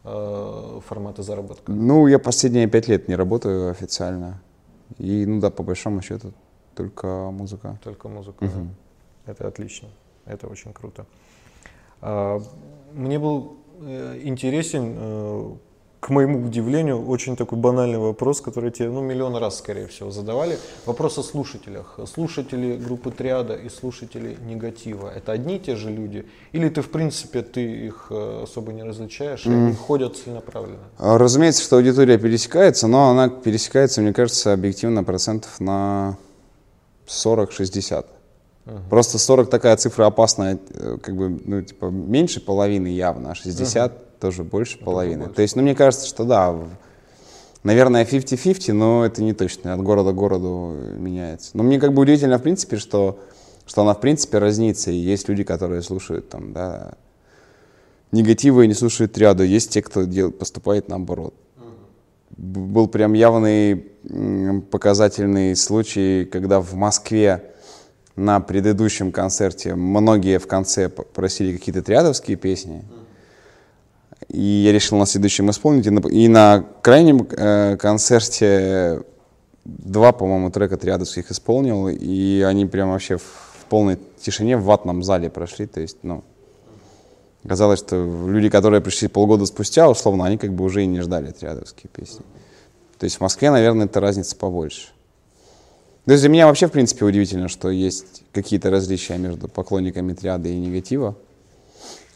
э, 0.02 0.80
форматы 0.84 1.22
заработка? 1.22 1.70
Ну, 1.70 2.08
я 2.08 2.18
последние 2.18 2.66
пять 2.66 2.88
лет 2.88 3.06
не 3.06 3.14
работаю 3.14 3.70
официально. 3.70 4.42
И, 4.98 5.24
ну 5.24 5.40
да, 5.40 5.50
по 5.50 5.62
большому 5.62 6.02
счету, 6.02 6.32
только 6.74 7.06
музыка. 7.30 7.78
Только 7.84 8.08
музыка, 8.08 8.42
угу. 8.42 8.52
да. 8.52 8.83
Это 9.26 9.48
отлично, 9.48 9.88
это 10.26 10.46
очень 10.46 10.72
круто. 10.72 11.06
А, 12.00 12.40
мне 12.92 13.18
был 13.18 13.56
э, 13.80 14.20
интересен, 14.24 14.94
э, 14.96 15.54
к 16.00 16.10
моему 16.10 16.46
удивлению, 16.46 17.06
очень 17.08 17.34
такой 17.34 17.56
банальный 17.58 17.96
вопрос, 17.96 18.42
который 18.42 18.70
тебе 18.70 18.90
ну, 18.90 19.00
миллион 19.00 19.36
раз, 19.36 19.58
скорее 19.58 19.86
всего, 19.86 20.10
задавали. 20.10 20.58
Вопрос 20.84 21.16
о 21.16 21.22
слушателях. 21.22 21.98
Слушатели 22.06 22.76
группы 22.76 23.10
Триада 23.10 23.54
и 23.54 23.70
слушатели 23.70 24.36
Негатива– 24.44 25.10
это 25.16 25.32
одни 25.32 25.56
и 25.56 25.58
те 25.58 25.76
же 25.76 25.90
люди? 25.90 26.26
Или 26.52 26.68
ты, 26.68 26.82
в 26.82 26.90
принципе, 26.90 27.40
ты 27.40 27.86
их 27.86 28.08
э, 28.10 28.42
особо 28.42 28.74
не 28.74 28.82
различаешь, 28.82 29.46
и 29.46 29.48
mm. 29.48 29.66
они 29.66 29.74
ходят 29.74 30.18
целенаправленно? 30.18 30.84
А, 30.98 31.16
разумеется, 31.16 31.62
что 31.62 31.76
аудитория 31.76 32.18
пересекается, 32.18 32.86
но 32.86 33.08
она 33.08 33.30
пересекается, 33.30 34.02
мне 34.02 34.12
кажется, 34.12 34.52
объективно 34.52 35.04
процентов 35.04 35.58
на 35.58 36.18
40-60. 37.06 38.04
Угу. 38.66 38.78
Просто 38.90 39.18
40 39.18 39.50
такая 39.50 39.76
цифра 39.76 40.06
опасная, 40.06 40.58
э, 40.70 40.98
как 41.02 41.16
бы, 41.16 41.40
ну, 41.44 41.62
типа, 41.62 41.86
меньше 41.86 42.40
половины 42.40 42.88
явно, 42.88 43.32
а 43.32 43.34
60 43.34 43.92
угу. 43.92 43.98
тоже 44.20 44.42
больше 44.42 44.76
это 44.76 44.84
половины. 44.84 45.24
Больше. 45.24 45.34
То 45.34 45.42
есть, 45.42 45.56
ну, 45.56 45.62
мне 45.62 45.74
кажется, 45.74 46.06
что 46.06 46.24
да, 46.24 46.54
наверное, 47.62 48.04
50-50, 48.04 48.72
но 48.72 49.04
это 49.04 49.22
не 49.22 49.34
точно, 49.34 49.74
от 49.74 49.82
города 49.82 50.12
к 50.12 50.14
городу 50.14 50.76
меняется. 50.96 51.50
Но 51.54 51.62
мне 51.62 51.78
как 51.78 51.92
бы 51.92 52.02
удивительно, 52.02 52.38
в 52.38 52.42
принципе, 52.42 52.78
что, 52.78 53.18
что 53.66 53.82
она, 53.82 53.94
в 53.94 54.00
принципе, 54.00 54.38
разнится, 54.38 54.90
и 54.90 54.96
есть 54.96 55.28
люди, 55.28 55.44
которые 55.44 55.82
слушают, 55.82 56.30
там, 56.30 56.52
да, 56.52 56.92
негативы 58.12 58.64
и 58.64 58.68
не 58.68 58.74
слушают 58.74 59.18
ряду, 59.18 59.42
есть 59.42 59.70
те, 59.70 59.82
кто 59.82 60.04
дел, 60.04 60.30
поступает 60.30 60.88
наоборот. 60.88 61.34
Был 62.36 62.88
прям 62.88 63.12
явный 63.12 63.76
показательный 64.70 65.54
случай, 65.54 66.24
когда 66.24 66.60
в 66.60 66.74
Москве 66.74 67.53
на 68.16 68.40
предыдущем 68.40 69.12
концерте 69.12 69.74
многие 69.74 70.38
в 70.38 70.46
конце 70.46 70.88
просили 70.88 71.56
какие-то 71.56 71.82
триадовские 71.82 72.36
песни. 72.36 72.84
И 74.28 74.40
я 74.40 74.72
решил 74.72 74.98
на 74.98 75.06
следующем 75.06 75.50
исполнить. 75.50 75.86
И 75.86 75.90
на, 75.90 76.00
и 76.08 76.28
на 76.28 76.64
крайнем 76.82 77.26
э, 77.30 77.76
концерте 77.76 79.02
два, 79.64 80.12
по-моему, 80.12 80.50
трека 80.50 80.76
триадовских 80.76 81.30
исполнил. 81.30 81.88
И 81.88 82.40
они 82.42 82.66
прям 82.66 82.90
вообще 82.90 83.16
в, 83.16 83.22
в 83.22 83.64
полной 83.68 83.98
тишине 84.20 84.56
в 84.56 84.64
ватном 84.64 85.02
зале 85.02 85.28
прошли. 85.28 85.66
То 85.66 85.80
есть, 85.80 85.98
ну, 86.02 86.22
казалось, 87.46 87.80
что 87.80 87.96
люди, 88.28 88.48
которые 88.48 88.80
пришли 88.80 89.08
полгода 89.08 89.44
спустя, 89.46 89.88
условно, 89.90 90.24
они 90.24 90.38
как 90.38 90.52
бы 90.52 90.64
уже 90.64 90.84
и 90.84 90.86
не 90.86 91.00
ждали 91.00 91.30
триадовские 91.30 91.90
песни. 91.92 92.24
То 92.98 93.04
есть 93.04 93.16
в 93.16 93.20
Москве, 93.20 93.50
наверное, 93.50 93.86
эта 93.86 94.00
разница 94.00 94.36
побольше. 94.36 94.88
То 96.04 96.12
есть 96.12 96.22
для 96.22 96.28
меня 96.28 96.46
вообще, 96.46 96.66
в 96.66 96.72
принципе, 96.72 97.04
удивительно, 97.04 97.48
что 97.48 97.70
есть 97.70 98.22
какие-то 98.32 98.70
различия 98.70 99.16
между 99.16 99.48
поклонниками 99.48 100.12
триады 100.12 100.52
и 100.52 100.58
негатива. 100.58 101.16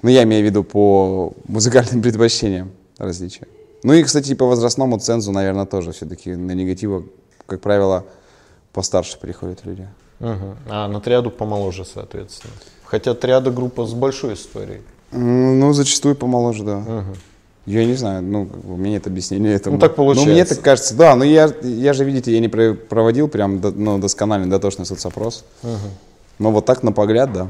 Ну, 0.03 0.11
я 0.11 0.25
имею 0.25 0.43
в 0.43 0.47
виду 0.47 0.63
по 0.63 1.33
музыкальным 1.47 2.03
предпочтениям 2.03 2.71
различия. 2.99 3.47
Ну 3.83 3.95
и, 3.95 4.03
кстати, 4.03 4.35
по 4.35 4.47
возрастному 4.47 4.99
цензу, 4.99 5.33
наверное, 5.33 5.65
тоже 5.65 5.93
все-таки 5.93 6.35
на 6.35 6.53
негатива, 6.53 7.05
как 7.47 7.61
правило, 7.61 8.05
постарше 8.73 9.19
приходят 9.19 9.65
люди. 9.65 9.89
Угу. 10.21 10.57
А 10.69 10.89
на 10.89 11.01
триаду 11.01 11.31
помоложе, 11.31 11.85
соответственно. 11.85 12.53
Хотя 12.85 13.15
триада 13.15 13.51
группа 13.51 13.87
с 13.87 13.95
большой 13.95 14.35
историей. 14.35 14.83
Ну, 15.13 15.73
зачастую 15.73 16.15
помоложе, 16.15 16.65
да. 16.65 16.79
Угу. 16.79 17.17
Я 17.69 17.85
не 17.85 17.95
знаю, 17.95 18.23
ну, 18.23 18.49
у 18.65 18.77
меня 18.77 18.93
нет 18.93 19.07
объяснения 19.07 19.53
этому. 19.53 19.77
Ну, 19.77 19.81
так 19.81 19.95
получается. 19.95 20.29
Ну, 20.31 20.35
мне 20.35 20.45
так 20.47 20.61
кажется, 20.63 20.95
да, 20.95 21.15
но 21.15 21.25
я, 21.25 21.53
я 21.63 21.93
же, 21.93 22.03
видите, 22.05 22.33
я 22.33 22.41
не 22.41 22.49
проводил 22.49 23.29
прям 23.29 23.61
ну, 23.61 23.99
доскональный, 23.99 24.49
дотошный 24.49 24.87
соцопрос. 24.87 25.45
Угу. 25.63 25.71
Но 26.39 26.51
вот 26.51 26.65
так 26.65 26.83
на 26.83 26.93
погляд, 26.93 27.31
да. 27.33 27.49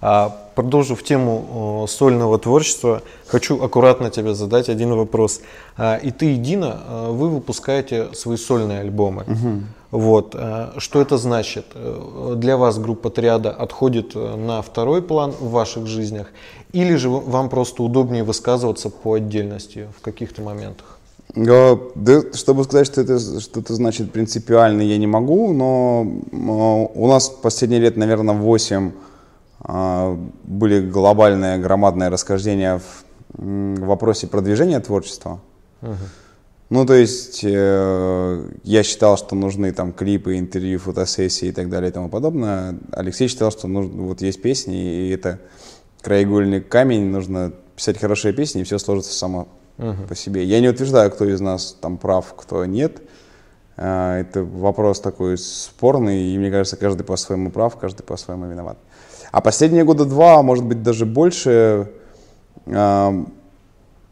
А, 0.00 0.36
продолжив 0.56 1.04
тему 1.04 1.86
сольного 1.88 2.38
творчества, 2.40 3.02
хочу 3.26 3.62
аккуратно 3.62 4.10
тебе 4.10 4.34
задать 4.34 4.68
один 4.68 4.94
вопрос. 4.94 5.40
А, 5.76 5.94
и 5.96 6.10
ты, 6.10 6.34
и 6.34 6.36
Дина, 6.36 6.80
а, 6.84 7.12
вы 7.12 7.28
выпускаете 7.28 8.08
свои 8.12 8.36
сольные 8.36 8.80
альбомы. 8.80 9.22
Угу. 9.22 9.62
Вот. 9.90 10.34
А, 10.36 10.74
что 10.78 11.00
это 11.00 11.16
значит? 11.16 11.66
Э, 11.74 12.34
для 12.36 12.56
вас 12.56 12.78
группа 12.78 13.10
Триада 13.10 13.50
отходит 13.50 14.12
э, 14.14 14.36
на 14.36 14.62
второй 14.62 15.02
план 15.02 15.32
в 15.32 15.50
ваших 15.50 15.86
жизнях? 15.86 16.28
Или 16.72 16.94
же 16.94 17.08
вам 17.08 17.48
просто 17.48 17.82
удобнее 17.82 18.22
высказываться 18.22 18.90
по 18.90 19.14
отдельности 19.14 19.88
в 19.98 20.02
каких-то 20.02 20.42
моментах? 20.42 20.98
Да, 21.34 21.78
чтобы 22.34 22.64
сказать, 22.64 22.86
что 22.86 23.00
это 23.02 23.40
что-то 23.40 23.74
значит 23.74 24.12
принципиально, 24.12 24.82
я 24.82 24.98
не 24.98 25.06
могу, 25.06 25.52
но 25.52 26.02
у 26.92 27.06
нас 27.06 27.28
последние 27.28 27.80
лет, 27.80 27.96
наверное, 27.96 28.34
8 28.34 28.90
а, 29.60 30.18
были 30.42 30.80
глобальные, 30.80 31.58
громадные 31.58 32.08
расхождения 32.08 32.78
в, 32.78 33.04
в 33.34 33.86
вопросе 33.86 34.26
продвижения 34.26 34.80
творчества. 34.80 35.40
Uh-huh. 35.82 35.96
Ну, 36.70 36.86
то 36.86 36.94
есть 36.94 37.40
э, 37.42 38.44
я 38.62 38.82
считал, 38.84 39.18
что 39.18 39.34
нужны 39.34 39.72
там 39.72 39.92
клипы, 39.92 40.38
интервью, 40.38 40.78
фотосессии 40.78 41.48
и 41.48 41.52
так 41.52 41.68
далее 41.68 41.90
и 41.90 41.92
тому 41.92 42.08
подобное. 42.08 42.78
Алексей 42.92 43.26
считал, 43.26 43.50
что 43.50 43.66
нужно, 43.66 44.02
вот 44.02 44.22
есть 44.22 44.40
песни, 44.40 45.08
и 45.08 45.10
это 45.10 45.40
краеугольный 46.00 46.60
камень, 46.60 47.10
нужно 47.10 47.52
писать 47.74 47.98
хорошие 47.98 48.32
песни, 48.32 48.60
и 48.60 48.64
все 48.64 48.78
сложится 48.78 49.12
само 49.12 49.48
uh-huh. 49.78 50.06
по 50.06 50.14
себе. 50.14 50.44
Я 50.44 50.60
не 50.60 50.68
утверждаю, 50.68 51.10
кто 51.10 51.24
из 51.24 51.40
нас 51.40 51.76
там 51.80 51.98
прав, 51.98 52.34
кто 52.36 52.64
нет. 52.64 53.02
Э, 53.76 54.20
это 54.20 54.44
вопрос 54.44 55.00
такой 55.00 55.38
спорный, 55.38 56.22
и 56.22 56.38
мне 56.38 56.52
кажется, 56.52 56.76
каждый 56.76 57.02
по-своему 57.02 57.50
прав, 57.50 57.76
каждый 57.78 58.04
по-своему 58.04 58.46
виноват. 58.46 58.78
А 59.32 59.40
последние 59.40 59.82
года 59.82 60.04
два, 60.04 60.40
может 60.44 60.64
быть, 60.64 60.84
даже 60.84 61.04
больше, 61.04 61.90
э, 62.66 63.24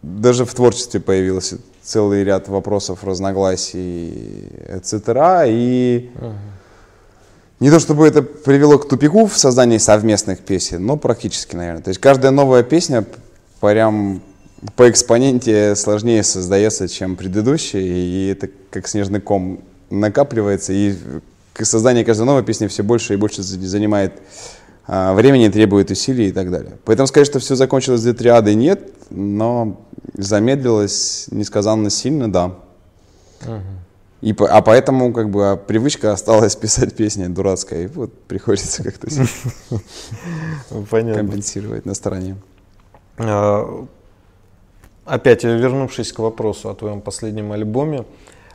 даже 0.03 0.45
в 0.45 0.53
творчестве 0.55 0.99
появился 0.99 1.59
целый 1.89 2.23
ряд 2.23 2.49
вопросов, 2.49 3.03
разногласий, 3.03 4.49
etc. 4.69 5.45
И 5.49 6.11
не 7.61 7.71
то 7.71 7.81
чтобы 7.81 8.07
это 8.07 8.23
привело 8.23 8.79
к 8.79 8.87
тупику 8.87 9.27
в 9.27 9.37
создании 9.39 9.79
совместных 9.79 10.41
песен, 10.41 10.85
но 10.85 10.97
практически, 10.99 11.57
наверное. 11.57 11.83
То 11.83 11.89
есть 11.89 12.01
каждая 12.01 12.31
новая 12.31 12.63
песня 12.63 13.07
прям 13.61 14.21
по 14.77 14.91
экспоненте 14.91 15.75
сложнее 15.77 16.23
создается, 16.23 16.89
чем 16.89 17.17
предыдущая, 17.17 17.81
и 17.81 18.29
это 18.29 18.51
как 18.71 18.87
снежный 18.87 19.21
ком 19.21 19.61
накапливается, 19.89 20.75
и 20.75 20.95
создание 21.63 22.05
каждой 22.05 22.27
новой 22.27 22.45
песни 22.45 22.67
все 22.67 22.83
больше 22.83 23.15
и 23.15 23.17
больше 23.17 23.43
занимает 23.43 24.13
времени, 24.89 25.49
требует 25.49 25.91
усилий 25.91 26.29
и 26.29 26.33
так 26.33 26.51
далее. 26.51 26.79
Поэтому 26.85 27.07
сказать, 27.07 27.27
что 27.29 27.39
все 27.39 27.55
закончилось 27.55 28.03
для 28.03 28.15
триады, 28.15 28.55
нет. 28.55 28.91
но 29.11 29.81
замедлилось 30.15 31.27
несказанно 31.31 31.91
сильно, 31.91 32.33
да. 32.33 32.55
И, 34.21 34.33
по- 34.33 34.49
а 34.49 34.63
поэтому 34.63 35.13
как 35.13 35.31
бы 35.31 35.51
а 35.51 35.57
привычка 35.57 36.13
осталась 36.13 36.57
писать 36.63 36.97
песни 36.97 37.27
дурацкая, 37.29 37.85
и 37.85 37.87
вот 37.87 38.13
приходится 38.23 38.83
как-то 38.83 39.09
Понятно. 40.91 41.15
компенсировать 41.23 41.87
на 41.87 41.95
стороне. 41.95 42.37
А, 43.19 43.87
Опять 45.05 45.45
вернувшись 45.45 46.13
к 46.13 46.19
вопросу 46.19 46.69
о 46.69 46.75
твоем 46.75 47.01
последнем 47.01 47.53
альбоме, 47.53 48.05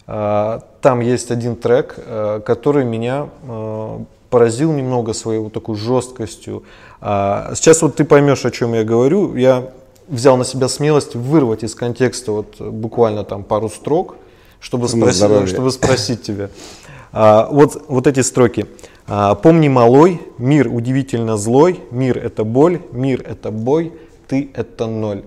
а, 0.05 0.59
там 0.81 0.99
есть 0.99 1.31
один 1.31 1.55
трек, 1.55 1.95
а, 1.97 2.41
который 2.41 2.83
меня 2.85 3.29
а, 3.47 4.03
поразил 4.33 4.73
немного 4.73 5.13
своей 5.13 5.39
вот 5.39 5.53
такой 5.53 5.75
жесткостью. 5.75 6.63
А, 7.01 7.51
Сейчас 7.53 7.83
вот 7.83 7.95
ты 7.95 8.03
поймешь, 8.03 8.43
о 8.45 8.49
чем 8.49 8.73
я 8.73 8.83
говорю. 8.83 9.35
Я 9.35 9.69
взял 10.07 10.37
на 10.37 10.43
себя 10.43 10.67
смелость 10.67 11.13
вырвать 11.15 11.63
из 11.63 11.75
контекста 11.75 12.31
вот 12.31 12.59
буквально 12.59 13.23
там 13.25 13.43
пару 13.43 13.69
строк, 13.69 14.15
чтобы 14.59 14.87
спросить, 14.87 15.19
чтобы 15.49 15.69
спросить 15.71 16.23
тебя. 16.23 16.49
А, 17.11 17.47
Вот, 17.51 17.83
вот 17.87 18.07
эти 18.07 18.21
строки. 18.21 18.65
А, 19.07 19.35
Помни, 19.35 19.67
малой, 19.67 20.19
мир 20.39 20.67
удивительно 20.67 21.37
злой, 21.37 21.79
мир 21.91 22.17
это 22.17 22.43
боль, 22.43 22.81
мир 22.91 23.21
это 23.29 23.51
бой, 23.51 23.93
ты 24.27 24.49
это 24.55 24.87
ноль. 24.87 25.25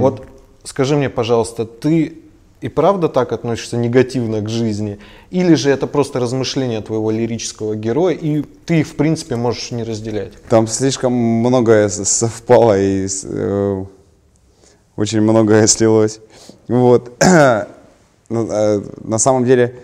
Вот 0.00 0.22
скажи 0.64 0.96
мне, 0.96 1.08
пожалуйста, 1.08 1.64
ты 1.64 2.22
и 2.60 2.68
правда 2.68 3.08
так 3.08 3.32
относишься 3.32 3.76
негативно 3.76 4.40
к 4.40 4.48
жизни? 4.48 4.98
Или 5.30 5.54
же 5.54 5.70
это 5.70 5.86
просто 5.86 6.20
размышления 6.20 6.80
твоего 6.80 7.10
лирического 7.10 7.74
героя, 7.74 8.14
и 8.14 8.42
ты 8.42 8.80
их, 8.80 8.88
в 8.88 8.94
принципе, 8.96 9.36
можешь 9.36 9.70
не 9.70 9.84
разделять? 9.84 10.32
Там 10.48 10.66
слишком 10.66 11.12
многое 11.12 11.88
совпало 11.88 12.78
и 12.78 13.06
э, 13.24 13.84
очень 14.96 15.20
многое 15.20 15.66
слилось. 15.66 16.20
Вот. 16.68 17.12
Ну, 18.30 18.46
э, 18.46 18.82
на 19.04 19.16
самом 19.16 19.46
деле 19.46 19.76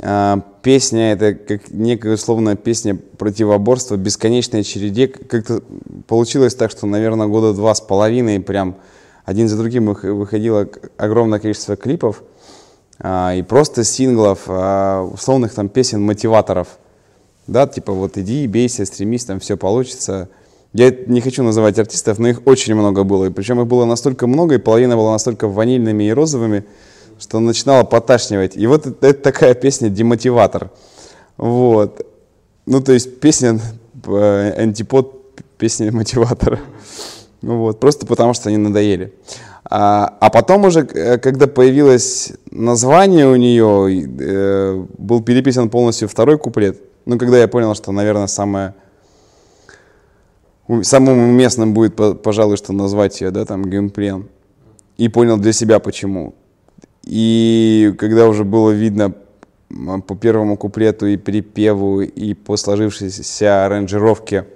э, 0.00 0.36
песня 0.62 1.12
это 1.12 1.34
как 1.34 1.68
некая 1.68 2.14
условная 2.14 2.56
песня 2.56 2.96
противоборства, 2.96 3.96
бесконечной 3.96 4.64
череде. 4.64 5.08
Как-то 5.08 5.60
получилось 6.06 6.54
так, 6.54 6.70
что, 6.70 6.86
наверное, 6.86 7.26
года 7.26 7.52
два 7.52 7.74
с 7.74 7.82
половиной 7.82 8.40
прям 8.40 8.76
один 9.26 9.48
за 9.48 9.58
другим 9.58 9.90
вых- 9.90 10.10
выходило 10.12 10.66
огромное 10.96 11.40
количество 11.40 11.76
клипов 11.76 12.22
а, 13.00 13.34
и 13.34 13.42
просто 13.42 13.84
синглов, 13.84 14.44
а, 14.46 15.02
условных 15.02 15.52
там 15.52 15.68
песен 15.68 16.00
мотиваторов. 16.00 16.78
Да, 17.48 17.66
типа 17.66 17.92
вот 17.92 18.16
иди, 18.16 18.46
бейся, 18.46 18.86
стремись, 18.86 19.24
там 19.24 19.40
все 19.40 19.56
получится. 19.56 20.28
Я 20.72 20.90
не 20.90 21.20
хочу 21.20 21.42
называть 21.42 21.78
артистов, 21.78 22.18
но 22.18 22.28
их 22.28 22.42
очень 22.46 22.74
много 22.74 23.02
было. 23.02 23.26
И 23.26 23.30
причем 23.30 23.60
их 23.60 23.66
было 23.66 23.84
настолько 23.84 24.26
много, 24.26 24.54
и 24.54 24.58
половина 24.58 24.96
была 24.96 25.12
настолько 25.12 25.48
ванильными 25.48 26.04
и 26.04 26.12
розовыми, 26.12 26.64
что 27.18 27.40
начинало 27.40 27.84
поташнивать. 27.84 28.56
И 28.56 28.66
вот 28.66 28.86
это, 28.86 29.06
это 29.06 29.22
такая 29.22 29.54
песня 29.54 29.88
«Демотиватор». 29.88 30.70
Вот. 31.36 32.06
Ну, 32.66 32.80
то 32.80 32.92
есть 32.92 33.20
песня 33.20 33.60
э, 34.06 34.54
антипод 34.56 35.44
песни 35.56 35.90
«Мотиватора». 35.90 36.60
Ну 37.42 37.58
Вот, 37.58 37.80
просто 37.80 38.06
потому 38.06 38.34
что 38.34 38.48
они 38.48 38.58
надоели. 38.58 39.12
А, 39.68 40.16
а 40.20 40.30
потом 40.30 40.64
уже, 40.64 40.80
э, 40.80 41.18
когда 41.18 41.46
появилось 41.46 42.32
название 42.50 43.26
у 43.28 43.36
нее, 43.36 44.06
э, 44.20 44.84
был 44.98 45.22
переписан 45.22 45.70
полностью 45.70 46.08
второй 46.08 46.38
куплет. 46.38 46.80
Ну, 47.04 47.18
когда 47.18 47.38
я 47.38 47.48
понял, 47.48 47.74
что, 47.74 47.92
наверное, 47.92 48.26
самое, 48.28 48.74
самым 50.82 51.18
уместным 51.30 51.74
будет, 51.74 51.96
по- 51.96 52.14
пожалуй, 52.14 52.56
что 52.56 52.72
назвать 52.72 53.20
ее, 53.20 53.30
да, 53.30 53.44
там, 53.44 53.64
геймплеем. 53.64 54.28
И 54.98 55.08
понял 55.08 55.36
для 55.36 55.52
себя, 55.52 55.78
почему. 55.78 56.34
И 57.04 57.94
когда 57.98 58.28
уже 58.28 58.44
было 58.44 58.70
видно 58.70 59.14
м, 59.70 60.00
по 60.02 60.14
первому 60.14 60.56
куплету 60.56 61.06
и 61.06 61.16
припеву, 61.16 62.00
и 62.00 62.34
по 62.34 62.56
сложившейся 62.56 63.66
аранжировке, 63.66 64.46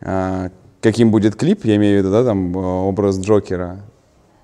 а, 0.00 0.50
каким 0.80 1.10
будет 1.10 1.36
клип, 1.36 1.64
я 1.64 1.76
имею 1.76 1.96
в 2.00 2.04
виду, 2.04 2.10
да, 2.12 2.24
там, 2.24 2.56
э, 2.56 2.60
образ 2.60 3.18
Джокера, 3.18 3.80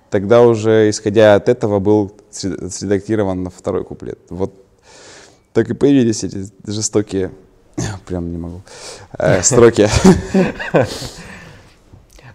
тогда 0.09 0.41
уже, 0.41 0.89
исходя 0.89 1.35
от 1.35 1.49
этого, 1.49 1.79
был 1.79 2.11
сред- 2.31 2.69
средактирован 2.71 3.43
на 3.43 3.49
второй 3.49 3.83
куплет. 3.83 4.19
Вот 4.29 4.53
так 5.53 5.69
и 5.69 5.73
появились 5.73 6.23
эти 6.23 6.45
жестокие, 6.65 7.31
прям 8.07 8.31
не 8.31 8.37
могу, 8.37 8.61
э, 9.17 9.41
строки. 9.43 9.89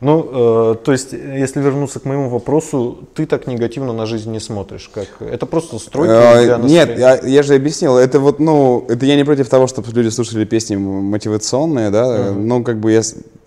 Ну, 0.00 0.72
э, 0.72 0.74
то 0.84 0.90
есть, 0.90 1.12
если 1.12 1.60
вернуться 1.60 2.00
к 2.00 2.04
моему 2.06 2.28
вопросу, 2.28 3.08
ты 3.14 3.24
так 3.24 3.46
негативно 3.46 3.92
на 3.92 4.04
жизнь 4.06 4.32
не 4.32 4.40
смотришь, 4.40 4.90
как 4.92 5.06
это 5.20 5.46
просто 5.46 5.78
стройки 5.78 6.10
Э, 6.10 6.44
для 6.44 6.56
Нет, 6.56 6.88
настроения? 6.88 7.20
я, 7.22 7.28
я 7.28 7.42
же 7.44 7.54
объяснил, 7.54 7.96
это 7.96 8.18
вот, 8.18 8.40
ну, 8.40 8.84
это 8.88 9.06
я 9.06 9.14
не 9.14 9.22
против 9.22 9.48
того, 9.48 9.68
чтобы 9.68 9.92
люди 9.92 10.08
слушали 10.08 10.44
песни 10.44 10.74
мотивационные, 10.74 11.90
да, 11.90 12.32
но 12.32 12.64
как 12.64 12.80
бы 12.80 12.90
я 12.90 13.02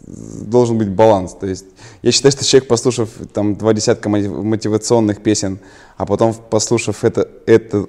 должен 0.07 0.77
быть 0.77 0.89
баланс, 0.89 1.33
то 1.33 1.47
есть 1.47 1.65
я 2.01 2.11
считаю, 2.11 2.31
что 2.31 2.45
человек, 2.45 2.69
послушав 2.69 3.09
там 3.33 3.55
два 3.55 3.73
десятка 3.73 4.09
мотив- 4.09 4.43
мотивационных 4.43 5.23
песен, 5.23 5.59
а 5.97 6.05
потом 6.05 6.33
послушав 6.33 7.03
это, 7.03 7.27
это, 7.45 7.87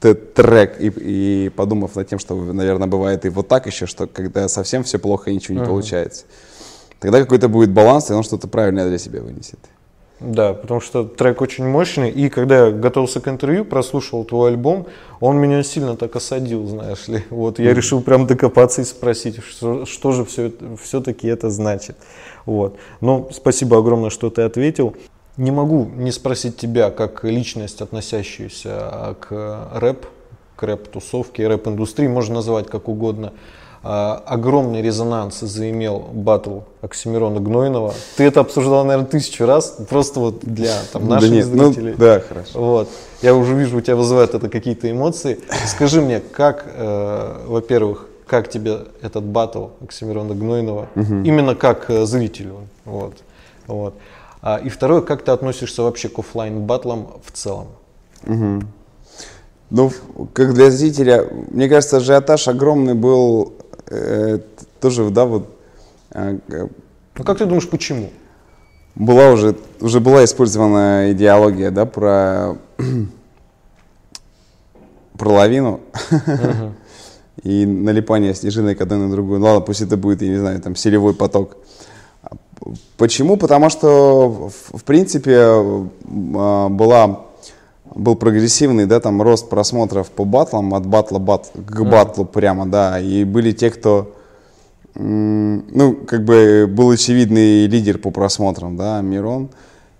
этот 0.00 0.34
трек 0.34 0.80
и, 0.80 0.92
и 0.96 1.48
подумав 1.50 1.94
над 1.94 2.08
тем, 2.08 2.18
что, 2.18 2.34
наверное, 2.34 2.88
бывает 2.88 3.24
и 3.24 3.28
вот 3.28 3.46
так 3.46 3.66
еще, 3.66 3.86
что 3.86 4.06
когда 4.06 4.48
совсем 4.48 4.82
все 4.82 4.98
плохо 4.98 5.30
и 5.30 5.34
ничего 5.34 5.58
не 5.58 5.64
получается, 5.64 6.24
тогда 6.98 7.20
какой-то 7.20 7.48
будет 7.48 7.70
баланс, 7.70 8.10
и 8.10 8.14
он 8.14 8.24
что-то 8.24 8.48
правильное 8.48 8.88
для 8.88 8.98
себя 8.98 9.20
вынесет. 9.20 9.60
Да, 10.22 10.54
потому 10.54 10.80
что 10.80 11.04
трек 11.04 11.40
очень 11.40 11.66
мощный, 11.66 12.08
и 12.10 12.28
когда 12.28 12.66
я 12.66 12.72
готовился 12.72 13.20
к 13.20 13.28
интервью, 13.28 13.64
прослушал 13.64 14.24
твой 14.24 14.50
альбом, 14.50 14.86
он 15.20 15.36
меня 15.38 15.62
сильно 15.62 15.96
так 15.96 16.14
осадил, 16.14 16.66
знаешь 16.66 17.08
ли. 17.08 17.24
Вот 17.30 17.58
я 17.58 17.74
решил 17.74 18.00
прям 18.02 18.26
докопаться 18.26 18.82
и 18.82 18.84
спросить, 18.84 19.42
что, 19.42 19.84
что 19.84 20.12
же 20.12 20.24
все, 20.24 20.52
все-таки 20.80 21.26
это 21.26 21.50
значит. 21.50 21.96
Вот. 22.46 22.76
Но 23.00 23.28
спасибо 23.32 23.78
огромное, 23.78 24.10
что 24.10 24.30
ты 24.30 24.42
ответил. 24.42 24.94
Не 25.36 25.50
могу 25.50 25.86
не 25.86 26.12
спросить 26.12 26.56
тебя, 26.56 26.90
как 26.90 27.24
личность, 27.24 27.80
относящуюся 27.80 29.16
к 29.20 29.70
рэп, 29.74 30.06
к 30.54 30.62
рэп-тусовке, 30.62 31.48
рэп-индустрии, 31.48 32.06
можно 32.06 32.36
называть 32.36 32.68
как 32.68 32.88
угодно. 32.88 33.32
А, 33.84 34.22
огромный 34.26 34.80
резонанс 34.80 35.40
заимел 35.40 35.98
батл 36.12 36.60
Оксимирона, 36.82 37.40
Гнойного. 37.40 37.94
Ты 38.16 38.22
это 38.24 38.38
обсуждал, 38.40 38.84
наверное, 38.84 39.08
тысячу 39.10 39.44
раз, 39.44 39.76
просто 39.88 40.20
вот 40.20 40.40
для 40.44 40.72
там, 40.92 41.08
наших 41.08 41.30
да 41.30 41.34
нет, 41.36 41.48
ну, 41.52 41.72
зрителей. 41.72 41.94
да, 41.98 42.20
хорошо. 42.20 42.58
Вот. 42.60 42.88
Я 43.22 43.34
уже 43.34 43.54
вижу, 43.54 43.78
у 43.78 43.80
тебя 43.80 43.96
вызывает 43.96 44.34
это 44.34 44.48
какие-то 44.48 44.88
эмоции. 44.88 45.40
Скажи 45.66 46.00
мне, 46.00 46.20
как, 46.20 46.64
э, 46.76 47.44
во-первых, 47.48 48.06
как 48.26 48.48
тебе 48.48 48.82
этот 49.02 49.24
батл 49.24 49.66
Оксимирона 49.82 50.34
Гнойного, 50.34 50.88
именно 50.94 51.56
как 51.56 51.90
э, 51.90 52.06
зрителю, 52.06 52.68
вот, 52.84 53.14
вот. 53.66 53.94
А, 54.42 54.58
и 54.58 54.68
второе, 54.68 55.00
как 55.02 55.22
ты 55.22 55.32
относишься 55.32 55.82
вообще 55.82 56.08
к 56.08 56.18
оффлайн 56.20 56.60
батлам 56.62 57.08
в 57.24 57.32
целом? 57.32 57.66
Ну, 59.70 59.88
в- 59.88 60.26
как 60.34 60.52
для 60.54 60.70
зрителя, 60.70 61.26
мне 61.50 61.68
кажется, 61.68 61.96
ажиотаж 61.96 62.46
огромный 62.48 62.94
был 62.94 63.54
тоже, 64.80 65.10
да, 65.10 65.24
вот 65.24 65.48
э, 66.12 66.38
э, 66.48 66.68
Ну 67.18 67.24
как 67.24 67.38
ты 67.38 67.46
думаешь, 67.46 67.68
почему? 67.68 68.10
была 68.94 69.30
уже, 69.30 69.56
уже 69.80 70.00
была 70.00 70.24
использована 70.24 71.12
идеология, 71.12 71.70
да, 71.70 71.86
про, 71.86 72.56
про 75.18 75.30
лавину 75.30 75.80
и 77.42 77.66
налипание 77.66 78.34
снежинок 78.34 78.80
одной 78.80 78.98
на 78.98 79.10
другую. 79.10 79.40
Ну, 79.40 79.46
ладно, 79.46 79.60
пусть 79.60 79.80
это 79.80 79.96
будет, 79.96 80.22
я 80.22 80.28
не 80.28 80.38
знаю, 80.38 80.60
там, 80.60 80.76
селевой 80.76 81.14
поток. 81.14 81.56
А 82.22 82.36
Почему? 82.96 83.36
Потому 83.36 83.70
что, 83.70 84.50
в, 84.72 84.84
принципе, 84.84 85.84
была, 86.04 87.26
был 87.94 88.16
прогрессивный, 88.16 88.86
да, 88.86 89.00
там, 89.00 89.20
рост 89.22 89.48
просмотров 89.48 90.10
по 90.10 90.24
батлам, 90.24 90.74
от 90.74 90.86
батла 90.86 91.18
бат, 91.18 91.50
к 91.54 91.82
батлу 91.82 92.24
прямо, 92.24 92.66
да, 92.66 93.00
и 93.00 93.24
были 93.24 93.52
те, 93.52 93.70
кто, 93.70 94.14
ну, 94.94 95.94
как 96.06 96.24
бы 96.24 96.66
был 96.68 96.90
очевидный 96.90 97.66
лидер 97.66 97.98
по 97.98 98.10
просмотрам, 98.10 98.76
да, 98.76 99.00
Мирон. 99.00 99.50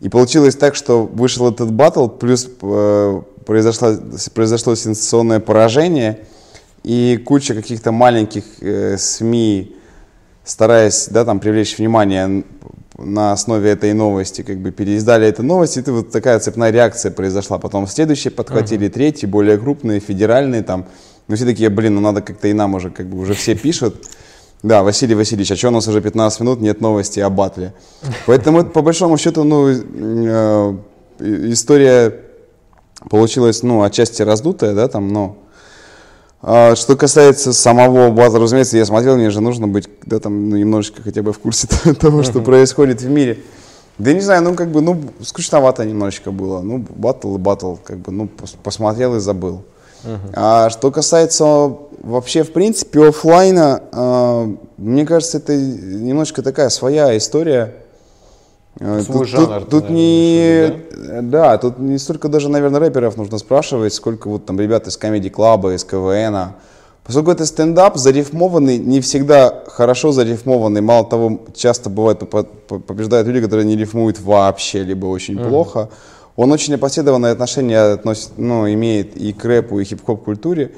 И 0.00 0.08
получилось 0.08 0.56
так, 0.56 0.74
что 0.74 1.06
вышел 1.06 1.48
этот 1.48 1.72
батл, 1.72 2.08
плюс 2.08 2.48
э, 2.60 3.22
произошло, 3.46 3.94
произошло 4.34 4.74
сенсационное 4.74 5.38
поражение, 5.38 6.20
и 6.82 7.22
куча 7.24 7.54
каких-то 7.54 7.92
маленьких 7.92 8.42
э, 8.60 8.96
СМИ, 8.98 9.76
стараясь, 10.44 11.06
да, 11.08 11.24
там, 11.24 11.38
привлечь 11.38 11.78
внимание 11.78 12.42
на 13.04 13.32
основе 13.32 13.70
этой 13.70 13.92
новости, 13.92 14.42
как 14.42 14.58
бы 14.58 14.70
переиздали 14.70 15.26
эту 15.26 15.42
новость, 15.42 15.76
и 15.76 15.80
это 15.80 15.92
вот 15.92 16.10
такая 16.10 16.38
цепная 16.38 16.70
реакция 16.70 17.10
произошла. 17.10 17.58
Потом 17.58 17.86
следующие 17.86 18.30
подхватили, 18.30 18.88
третьи, 18.88 19.26
более 19.26 19.58
крупные, 19.58 20.00
федеральные, 20.00 20.62
там, 20.62 20.86
ну 21.28 21.36
все 21.36 21.44
такие, 21.44 21.68
блин, 21.70 21.96
ну 21.96 22.00
надо 22.00 22.22
как-то 22.22 22.48
и 22.48 22.52
нам 22.52 22.74
уже, 22.74 22.90
как 22.90 23.06
бы 23.06 23.18
уже 23.18 23.34
все 23.34 23.54
пишут. 23.54 24.06
Да, 24.62 24.82
Василий 24.82 25.16
Васильевич, 25.16 25.50
а 25.50 25.56
что 25.56 25.68
у 25.68 25.72
нас 25.72 25.88
уже 25.88 26.00
15 26.00 26.40
минут, 26.40 26.60
нет 26.60 26.80
новости 26.80 27.18
о 27.18 27.30
батле. 27.30 27.74
Поэтому, 28.26 28.64
по 28.64 28.80
большому 28.80 29.18
счету, 29.18 29.42
ну, 29.42 29.68
э, 29.68 30.76
история 31.18 32.20
получилась, 33.10 33.64
ну, 33.64 33.82
отчасти 33.82 34.22
раздутая, 34.22 34.74
да, 34.74 34.86
там, 34.86 35.08
но 35.08 35.41
что 36.42 36.96
касается 36.96 37.52
самого 37.52 38.10
батла, 38.10 38.40
разумеется, 38.40 38.76
я 38.76 38.84
смотрел, 38.84 39.16
мне 39.16 39.30
же 39.30 39.40
нужно 39.40 39.68
быть, 39.68 39.88
да, 40.04 40.18
там, 40.18 40.48
ну, 40.48 40.56
немножечко 40.56 41.00
хотя 41.02 41.22
бы 41.22 41.32
в 41.32 41.38
курсе 41.38 41.68
того, 42.00 42.22
что 42.24 42.40
происходит 42.40 43.00
в 43.00 43.08
мире. 43.08 43.38
Да 43.98 44.12
не 44.12 44.20
знаю, 44.20 44.42
ну, 44.42 44.54
как 44.54 44.70
бы, 44.72 44.80
ну, 44.80 45.00
скучновато 45.20 45.84
немножечко 45.84 46.32
было. 46.32 46.60
Ну, 46.62 46.78
батл 46.78 47.36
и 47.36 47.38
батл, 47.38 47.74
как 47.76 47.98
бы, 47.98 48.10
ну, 48.10 48.28
посмотрел 48.62 49.16
и 49.16 49.20
забыл. 49.20 49.62
А 50.34 50.68
что 50.70 50.90
касается 50.90 51.76
вообще, 52.02 52.42
в 52.42 52.52
принципе, 52.52 53.08
офлайна, 53.08 53.82
э, 53.92 54.56
мне 54.78 55.06
кажется, 55.06 55.38
это 55.38 55.54
немножко 55.54 56.42
такая 56.42 56.68
своя 56.70 57.16
история. 57.16 57.74
А, 58.80 59.00
Свой 59.00 59.18
тут, 59.20 59.28
жанр. 59.28 59.60
Тут, 59.60 59.70
тут 59.70 59.90
не, 59.90 60.74
да? 60.96 61.22
да, 61.22 61.58
тут 61.58 61.78
не 61.78 61.98
столько 61.98 62.28
даже, 62.28 62.48
наверное, 62.48 62.80
рэперов 62.80 63.16
нужно 63.16 63.38
спрашивать, 63.38 63.92
сколько 63.92 64.28
вот 64.28 64.46
там 64.46 64.58
ребят 64.58 64.86
из 64.86 64.98
Comedy 64.98 65.30
Club, 65.30 65.74
из 65.74 65.84
КВН. 65.84 66.54
Поскольку 67.04 67.32
это 67.32 67.44
стендап, 67.46 67.96
зарифмованный, 67.96 68.78
не 68.78 69.00
всегда 69.00 69.64
хорошо 69.66 70.12
зарифмованный. 70.12 70.80
Мало 70.80 71.04
того, 71.04 71.40
часто 71.54 71.90
бывает 71.90 72.20
побеждают 72.68 73.26
люди, 73.26 73.40
которые 73.40 73.66
не 73.66 73.76
рифмуют 73.76 74.20
вообще, 74.20 74.84
либо 74.84 75.06
очень 75.06 75.34
uh-huh. 75.34 75.48
плохо. 75.48 75.88
Он 76.36 76.52
очень 76.52 76.74
опосредованное 76.74 77.32
отношение 77.32 77.94
относит, 77.94 78.30
ну, 78.36 78.72
имеет 78.72 79.16
и 79.16 79.32
к 79.32 79.44
рэпу, 79.44 79.80
и 79.80 79.84
хип-хоп 79.84 80.24
культуре. 80.24 80.72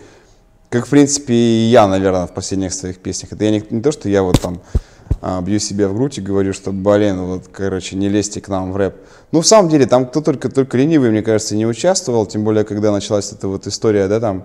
Как, 0.71 0.87
в 0.87 0.91
принципе, 0.91 1.35
и 1.35 1.69
я, 1.71 1.87
наверное, 1.87 2.27
в 2.27 2.33
последних 2.33 2.73
своих 2.73 2.99
песнях. 2.99 3.33
Это 3.33 3.45
я 3.45 3.51
не, 3.51 3.63
не 3.71 3.83
то, 3.83 3.93
что 3.93 4.09
я 4.09 4.23
вот 4.23 4.41
там 4.41 4.61
бью 5.43 5.59
себя 5.59 5.89
в 5.89 5.95
грудь 5.95 6.19
и 6.19 6.21
говорю, 6.21 6.53
что, 6.53 6.73
блин, 6.73 7.21
вот, 7.23 7.49
короче, 7.53 7.97
не 7.97 8.09
лезьте 8.09 8.41
к 8.41 8.49
нам 8.49 8.73
в 8.73 8.77
рэп. 8.77 8.95
Ну, 9.33 9.41
в 9.41 9.47
самом 9.47 9.69
деле, 9.71 9.87
там 9.87 10.07
кто 10.07 10.21
только, 10.21 10.49
только 10.49 10.77
ленивый, 10.77 11.11
мне 11.11 11.23
кажется, 11.23 11.57
не 11.57 11.67
участвовал, 11.67 12.27
тем 12.27 12.45
более, 12.45 12.65
когда 12.65 12.93
началась 12.93 13.33
эта 13.33 13.49
вот 13.49 13.67
история, 13.67 14.07
да, 14.07 14.21
там, 14.21 14.45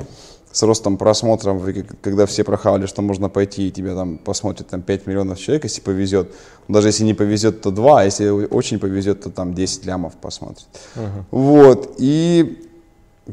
с 0.52 0.64
ростом 0.64 0.98
просмотров, 0.98 1.62
когда 2.02 2.26
все 2.26 2.44
прохавали, 2.44 2.88
что 2.88 3.02
можно 3.02 3.30
пойти, 3.30 3.68
и 3.68 3.72
тебя 3.72 3.94
там 3.94 4.18
посмотрит 4.18 4.68
там 4.68 4.82
5 4.82 5.06
миллионов 5.06 5.40
человек, 5.40 5.66
если 5.66 5.82
повезет. 5.82 6.32
Даже 6.68 6.88
если 6.88 7.04
не 7.04 7.14
повезет, 7.14 7.62
то 7.62 7.72
2, 7.72 8.02
а 8.02 8.06
если 8.06 8.30
очень 8.30 8.80
повезет, 8.80 9.22
то 9.22 9.30
там 9.30 9.54
10 9.54 9.86
лямов 9.86 10.14
посмотрит. 10.14 10.66
Uh-huh. 10.96 11.24
Вот. 11.32 11.96
И 12.00 12.68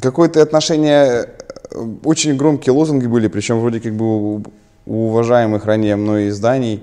какое-то 0.01 0.43
отношение, 0.43 1.31
э, 1.71 1.97
очень 2.05 2.37
громкие 2.37 2.75
лозунги 2.75 3.07
были, 3.07 3.29
причем 3.29 3.61
вроде 3.61 3.81
как 3.81 3.95
бы 3.95 4.37
у 4.37 4.43
уважаемых 4.87 5.65
ранее 5.65 5.97
мной 5.97 6.29
изданий. 6.29 6.83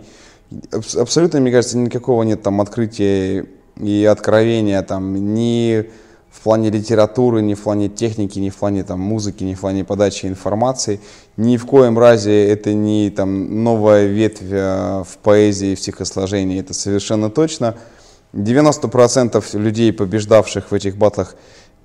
Абсолютно, 0.71 1.39
мне 1.39 1.51
кажется, 1.51 1.77
никакого 1.77 2.23
нет 2.23 2.41
там 2.41 2.61
открытия 2.61 3.45
и 3.77 4.05
откровения 4.05 4.81
там 4.81 5.33
ни 5.33 5.89
в 6.33 6.41
плане 6.41 6.71
литературы, 6.71 7.41
ни 7.41 7.53
в 7.53 7.61
плане 7.61 7.89
техники, 7.89 8.39
ни 8.39 8.49
в 8.49 8.55
плане 8.55 8.83
там, 8.83 8.99
музыки, 8.99 9.43
ни 9.43 9.53
в 9.53 9.61
плане 9.61 9.85
подачи 9.85 10.25
информации. 10.25 10.99
Ни 11.37 11.57
в 11.57 11.65
коем 11.65 11.97
разе 11.97 12.47
это 12.47 12.73
не 12.73 13.11
там, 13.11 13.63
новая 13.63 14.07
ветвь 14.07 14.41
э, 14.49 15.03
в 15.07 15.17
поэзии, 15.19 15.75
в 15.75 15.79
стихосложении, 15.79 16.59
это 16.59 16.73
совершенно 16.73 17.29
точно. 17.29 17.75
90% 18.33 19.57
людей, 19.59 19.93
побеждавших 19.93 20.71
в 20.71 20.73
этих 20.73 20.97
батлах, 20.97 21.35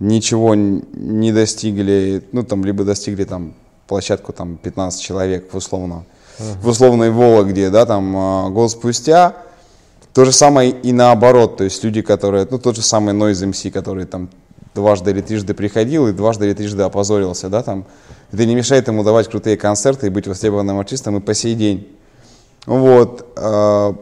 ничего 0.01 0.55
не 0.55 1.33
достигли, 1.33 2.23
ну 2.33 2.43
там, 2.43 2.65
либо 2.65 2.85
достигли 2.85 3.25
там 3.25 3.55
площадку 3.87 4.33
там 4.33 4.57
15 4.57 5.01
человек 5.01 5.53
условно, 5.55 6.05
uh-huh. 6.39 6.61
в 6.63 6.69
условной 6.69 7.11
Вологде, 7.11 7.71
да, 7.71 7.87
там 7.87 8.17
э, 8.17 8.51
год 8.51 8.71
спустя, 8.71 9.37
то 10.13 10.25
же 10.25 10.33
самое 10.33 10.71
и 10.71 10.93
наоборот, 10.93 11.59
то 11.59 11.65
есть 11.65 11.83
люди, 11.85 12.03
которые, 12.03 12.47
ну 12.51 12.59
тот 12.59 12.77
же 12.77 12.83
самый 12.83 13.15
Noise 13.15 13.51
MC, 13.51 13.71
который 13.71 14.05
там 14.05 14.31
дважды 14.75 15.11
или 15.11 15.21
трижды 15.21 15.55
приходил 15.55 16.09
и 16.09 16.13
дважды 16.13 16.47
или 16.47 16.55
трижды 16.55 16.83
опозорился, 16.83 17.49
да, 17.49 17.63
там, 17.63 17.85
это 18.33 18.45
не 18.45 18.55
мешает 18.55 18.89
ему 18.89 19.05
давать 19.05 19.29
крутые 19.29 19.57
концерты 19.57 20.07
и 20.07 20.11
быть 20.11 20.27
востребованным 20.27 20.79
артистом 20.79 21.17
и 21.17 21.21
по 21.21 21.35
сей 21.35 21.55
день. 21.55 21.89
Вот, 22.67 23.27
э, 23.37 23.93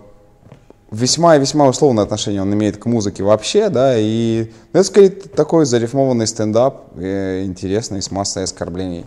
весьма 0.90 1.36
и 1.36 1.40
весьма 1.40 1.68
условное 1.68 2.04
отношение 2.04 2.42
он 2.42 2.52
имеет 2.54 2.78
к 2.78 2.86
музыке 2.86 3.22
вообще, 3.22 3.68
да, 3.68 3.94
и 3.96 4.50
ну, 4.72 4.80
это 4.80 4.88
скорее 4.88 5.10
такой 5.10 5.66
зарифмованный 5.66 6.26
стендап, 6.26 6.86
э, 6.96 7.44
интересный, 7.44 8.02
с 8.02 8.10
массой 8.10 8.44
оскорблений. 8.44 9.04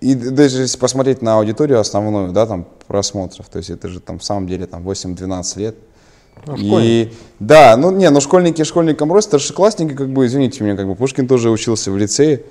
И 0.00 0.14
даже 0.14 0.62
если 0.62 0.78
посмотреть 0.78 1.22
на 1.22 1.38
аудиторию 1.38 1.80
основную, 1.80 2.32
да, 2.32 2.46
там, 2.46 2.66
просмотров, 2.86 3.48
то 3.48 3.58
есть 3.58 3.70
это 3.70 3.88
же 3.88 4.00
там 4.00 4.18
в 4.18 4.24
самом 4.24 4.46
деле 4.46 4.66
там 4.66 4.86
8-12 4.86 5.58
лет. 5.58 5.76
Ну, 6.46 6.80
и 6.80 7.12
да, 7.40 7.76
ну 7.76 7.90
не, 7.90 8.10
ну 8.10 8.20
школьники 8.20 8.62
школьникам 8.62 9.10
рост, 9.10 9.28
старшеклассники, 9.28 9.94
как 9.94 10.10
бы, 10.10 10.26
извините 10.26 10.62
меня, 10.62 10.76
как 10.76 10.86
бы 10.86 10.94
Пушкин 10.94 11.26
тоже 11.26 11.50
учился 11.50 11.90
в 11.90 11.96
лицее, 11.96 12.42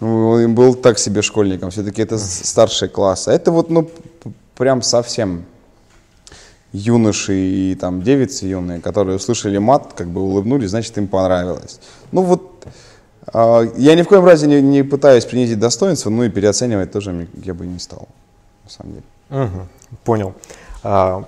он 0.00 0.54
был 0.54 0.74
так 0.74 0.98
себе 0.98 1.22
школьником, 1.22 1.70
все-таки 1.70 2.00
это 2.00 2.18
старший 2.18 2.88
класс. 2.88 3.28
А 3.28 3.32
это 3.32 3.52
вот, 3.52 3.68
ну, 3.68 3.90
прям 4.56 4.80
совсем 4.82 5.44
юноши 6.72 7.34
и 7.34 7.74
там 7.74 8.02
девицы 8.02 8.46
юные, 8.46 8.80
которые 8.80 9.16
услышали 9.16 9.58
мат, 9.58 9.92
как 9.96 10.08
бы 10.08 10.20
улыбнулись, 10.20 10.70
значит 10.70 10.96
им 10.98 11.08
понравилось. 11.08 11.80
Ну 12.12 12.22
вот 12.22 12.57
я 13.32 13.94
ни 13.94 14.02
в 14.02 14.08
коем 14.08 14.24
разе 14.24 14.46
не, 14.46 14.62
не 14.62 14.82
пытаюсь 14.82 15.24
принизить 15.24 15.58
достоинство, 15.58 16.10
ну 16.10 16.24
и 16.24 16.28
переоценивать 16.28 16.92
тоже 16.92 17.28
я 17.44 17.54
бы 17.54 17.66
не 17.66 17.78
стал, 17.78 18.08
на 18.64 18.70
самом 18.70 18.92
деле. 18.92 19.04
Угу, 19.30 19.66
понял. 20.04 20.34
А, 20.82 21.24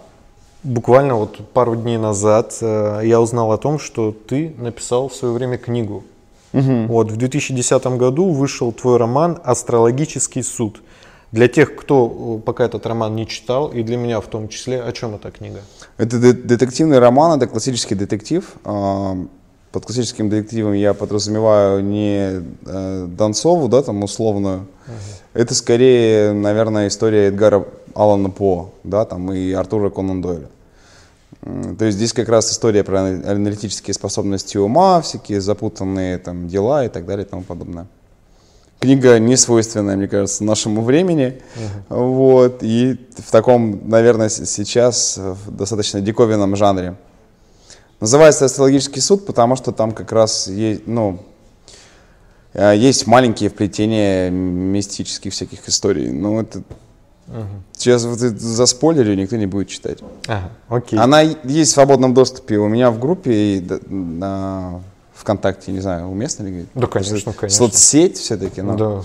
буквально 0.63 1.15
вот 1.15 1.39
пару 1.53 1.77
дней 1.77 1.99
назад 1.99 2.57
а, 2.63 3.01
я 3.01 3.21
узнал 3.21 3.53
о 3.53 3.59
том, 3.59 3.79
что 3.79 4.13
ты 4.13 4.55
написал 4.59 5.09
в 5.09 5.15
свое 5.15 5.35
время 5.35 5.59
книгу. 5.59 6.05
Угу. 6.53 6.87
Вот 6.89 7.13
в 7.13 7.17
2010 7.17 7.87
году 7.99 8.31
вышел 8.31 8.73
твой 8.73 8.97
роман 8.97 9.39
«Астрологический 9.45 10.43
суд». 10.43 10.83
Для 11.33 11.47
тех, 11.47 11.77
кто 11.77 12.41
э, 12.41 12.45
пока 12.45 12.65
этот 12.65 12.87
роман 12.87 13.15
не 13.15 13.25
читал, 13.25 13.69
и 13.69 13.85
для 13.85 13.97
меня 13.97 14.21
в 14.21 14.27
том 14.27 14.49
числе, 14.49 14.83
о 14.83 14.91
чем 14.91 15.15
эта 15.15 15.31
книга? 15.31 15.61
Это 15.97 16.19
детективный 16.19 16.99
роман, 16.99 17.37
это 17.37 17.47
классический 17.47 17.95
детектив. 17.95 18.53
Под 19.73 19.87
классическим 19.87 20.29
детективом 20.29 20.73
я 20.73 20.95
подразумеваю 20.95 21.85
не 21.85 22.43
э, 22.67 23.07
Донцову, 23.07 23.69
да, 23.69 23.83
там 23.83 24.03
условную. 24.03 24.59
Uh-huh. 24.59 24.93
Это 25.35 25.55
скорее, 25.55 26.33
наверное, 26.33 26.89
история 26.89 27.29
Эдгара 27.29 27.65
Алана 27.95 28.31
По, 28.31 28.73
да, 28.83 29.05
там 29.05 29.33
и 29.33 29.53
Артура 29.53 29.91
Конан 29.91 30.23
Дойля. 30.23 30.49
То 31.79 31.85
есть 31.85 31.97
здесь 31.97 32.13
как 32.13 32.29
раз 32.29 32.51
история 32.51 32.83
про 32.83 33.01
аналитические 33.01 33.95
способности 33.95 34.57
ума, 34.57 35.01
всякие 35.01 35.41
запутанные 35.41 36.19
там 36.19 36.49
дела 36.49 36.85
и 36.85 36.89
так 36.89 37.07
далее 37.07 37.25
и 37.25 37.29
тому 37.29 37.43
подобное. 37.43 37.87
Книга 38.81 39.19
не 39.19 39.37
свойственная, 39.37 39.97
мне 39.97 40.09
кажется, 40.09 40.43
нашему 40.43 40.83
времени. 40.83 41.41
Uh-huh. 41.91 41.97
Вот, 41.97 42.59
и 42.63 42.99
в 43.17 43.31
таком, 43.31 43.89
наверное, 43.89 44.31
сейчас 44.31 45.17
в 45.17 45.51
достаточно 45.51 46.01
диковинном 46.01 46.57
жанре. 46.57 46.97
Называется 48.01 48.47
«Астрологический 48.47 49.03
суд», 49.03 49.27
потому 49.27 49.57
что 49.57 49.73
там 49.73 49.93
как 49.93 50.11
раз 50.13 50.49
есть, 50.49 50.87
ну, 50.87 51.21
э, 52.55 52.75
есть 52.77 53.07
маленькие 53.07 53.51
вплетения 53.51 54.31
мистических 54.31 55.33
всяких 55.33 55.69
историй. 55.69 56.11
Ну, 56.11 56.41
это 56.41 56.63
Угу. 57.31 57.47
Сейчас 57.77 58.05
вот 58.05 58.19
за 58.19 58.67
спойлерю 58.67 59.15
никто 59.15 59.37
не 59.37 59.47
будет 59.47 59.69
читать. 59.69 59.99
Ага, 60.27 60.51
окей. 60.69 60.99
Она 60.99 61.21
есть 61.21 61.71
в 61.71 61.75
свободном 61.75 62.13
доступе 62.13 62.59
у 62.59 62.67
меня 62.67 62.91
в 62.91 62.99
группе 62.99 63.33
и 63.33 63.69
на 63.89 64.83
ВКонтакте, 65.15 65.71
не 65.71 65.81
знаю, 65.81 66.09
уместно 66.09 66.45
ли 66.45 66.51
говорить? 66.51 66.71
Да, 66.75 66.87
конечно, 66.89 67.33
конечно. 67.33 67.67
Соцсеть 67.67 68.19
все-таки, 68.19 68.63
ну. 68.63 68.77
Да. 68.77 69.03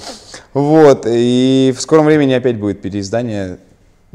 Вот, 0.53 1.05
и 1.07 1.73
в 1.77 1.81
скором 1.81 2.05
времени 2.05 2.33
опять 2.33 2.57
будет 2.57 2.81
переиздание 2.81 3.59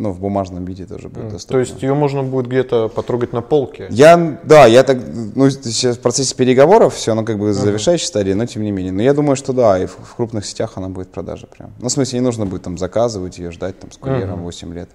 ну, 0.00 0.10
в 0.12 0.18
бумажном 0.18 0.64
виде 0.64 0.86
тоже 0.86 1.08
будет 1.08 1.26
mm. 1.26 1.30
доступно. 1.32 1.54
То 1.54 1.60
есть 1.60 1.82
ее 1.82 1.94
можно 1.94 2.22
будет 2.22 2.46
где-то 2.46 2.88
потрогать 2.88 3.32
на 3.32 3.42
полке? 3.42 3.86
Я, 3.90 4.40
да, 4.44 4.66
я 4.66 4.82
так, 4.82 4.98
ну, 5.34 5.50
сейчас 5.50 5.96
в 5.96 6.00
процессе 6.00 6.34
переговоров 6.34 6.94
все, 6.94 7.12
оно 7.12 7.24
как 7.24 7.38
бы 7.38 7.50
uh-huh. 7.50 7.52
завершающей 7.52 8.06
стадии, 8.06 8.32
но 8.32 8.46
тем 8.46 8.62
не 8.62 8.70
менее. 8.70 8.92
Но 8.92 9.02
я 9.02 9.14
думаю, 9.14 9.36
что 9.36 9.52
да, 9.52 9.78
и 9.78 9.86
в, 9.86 9.92
в 9.92 10.14
крупных 10.16 10.46
сетях 10.46 10.72
она 10.76 10.88
будет 10.88 11.08
в 11.08 11.10
продаже 11.10 11.46
прям. 11.46 11.72
Ну, 11.78 11.88
в 11.88 11.92
смысле, 11.92 12.18
не 12.18 12.24
нужно 12.24 12.46
будет 12.46 12.62
там 12.62 12.78
заказывать 12.78 13.38
ее, 13.38 13.50
ждать 13.50 13.78
там 13.78 13.92
с 13.92 13.98
курьером 13.98 14.40
uh-huh. 14.40 14.44
8 14.44 14.74
лет. 14.74 14.88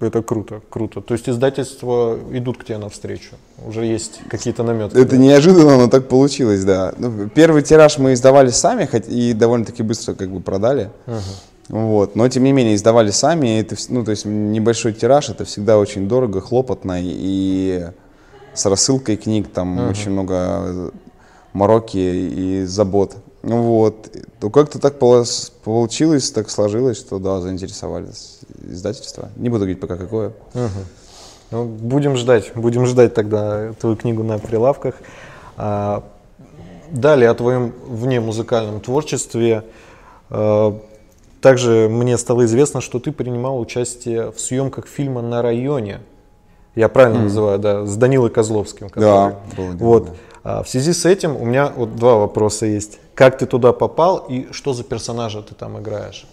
Это 0.00 0.22
круто, 0.22 0.62
круто. 0.70 1.02
То 1.02 1.12
есть 1.12 1.28
издательства 1.28 2.18
идут 2.32 2.56
к 2.56 2.64
тебе 2.64 2.78
навстречу. 2.78 3.36
Уже 3.66 3.84
есть 3.84 4.20
какие-то 4.30 4.62
наметки. 4.62 4.96
Это 4.96 5.10
да? 5.10 5.16
неожиданно, 5.18 5.76
но 5.76 5.88
так 5.88 6.08
получилось, 6.08 6.64
да. 6.64 6.94
Ну, 6.96 7.28
первый 7.28 7.62
тираж 7.62 7.98
мы 7.98 8.14
издавали 8.14 8.48
сами, 8.48 8.86
хоть 8.86 9.08
и 9.08 9.34
довольно-таки 9.34 9.82
быстро 9.82 10.14
как 10.14 10.30
бы 10.30 10.40
продали. 10.40 10.90
Uh-huh. 11.06 11.20
Вот. 11.70 12.16
Но 12.16 12.28
тем 12.28 12.44
не 12.44 12.52
менее 12.52 12.74
издавали 12.74 13.10
сами. 13.10 13.60
Это, 13.60 13.76
ну, 13.88 14.04
то 14.04 14.10
есть 14.10 14.24
небольшой 14.24 14.92
тираж, 14.92 15.30
это 15.30 15.44
всегда 15.44 15.78
очень 15.78 16.08
дорого, 16.08 16.40
хлопотно. 16.40 16.98
И 17.00 17.86
с 18.52 18.66
рассылкой 18.66 19.16
книг 19.16 19.48
там 19.52 19.78
uh-huh. 19.78 19.90
очень 19.90 20.10
много 20.10 20.90
мороки 21.52 21.98
и 21.98 22.64
забот. 22.64 23.16
Вот. 23.42 24.08
То 24.40 24.50
как-то 24.50 24.78
так 24.78 24.98
получилось, 24.98 26.30
так 26.30 26.50
сложилось, 26.50 26.98
что 26.98 27.18
да, 27.18 27.40
заинтересовались. 27.40 28.40
издательство. 28.68 29.30
Не 29.36 29.48
буду 29.48 29.60
говорить 29.60 29.80
пока 29.80 29.96
какое. 29.96 30.28
Угу. 30.54 30.68
Ну, 31.52 31.64
будем 31.64 32.16
ждать, 32.16 32.52
будем 32.54 32.86
ждать 32.86 33.14
тогда 33.14 33.72
твою 33.80 33.96
книгу 33.96 34.22
на 34.22 34.38
прилавках. 34.38 34.96
А, 35.56 36.04
далее 36.90 37.30
о 37.30 37.34
твоем 37.34 37.72
вне 37.86 38.20
музыкальном 38.20 38.80
творчестве. 38.80 39.64
А, 40.28 40.78
также 41.40 41.88
мне 41.90 42.18
стало 42.18 42.44
известно, 42.44 42.80
что 42.80 42.98
ты 42.98 43.12
принимал 43.12 43.58
участие 43.60 44.30
в 44.30 44.40
съемках 44.40 44.86
фильма 44.86 45.22
«На 45.22 45.42
районе». 45.42 46.00
Я 46.74 46.88
правильно 46.88 47.18
mm. 47.18 47.24
называю, 47.24 47.58
да, 47.58 47.86
с 47.86 47.96
Данилой 47.96 48.30
Козловским. 48.30 48.88
Который, 48.88 49.32
да, 49.32 49.40
было 49.56 49.74
дело, 49.74 49.88
Вот. 49.88 50.04
Да. 50.06 50.12
А, 50.42 50.62
в 50.62 50.68
связи 50.68 50.92
с 50.92 51.04
этим 51.04 51.36
у 51.36 51.44
меня 51.44 51.72
вот 51.74 51.96
два 51.96 52.16
вопроса 52.16 52.66
есть. 52.66 52.98
Как 53.14 53.38
ты 53.38 53.46
туда 53.46 53.72
попал 53.72 54.18
и 54.28 54.48
что 54.52 54.72
за 54.72 54.84
персонажа 54.84 55.42
ты 55.42 55.54
там 55.54 55.78
играешь? 55.78 56.26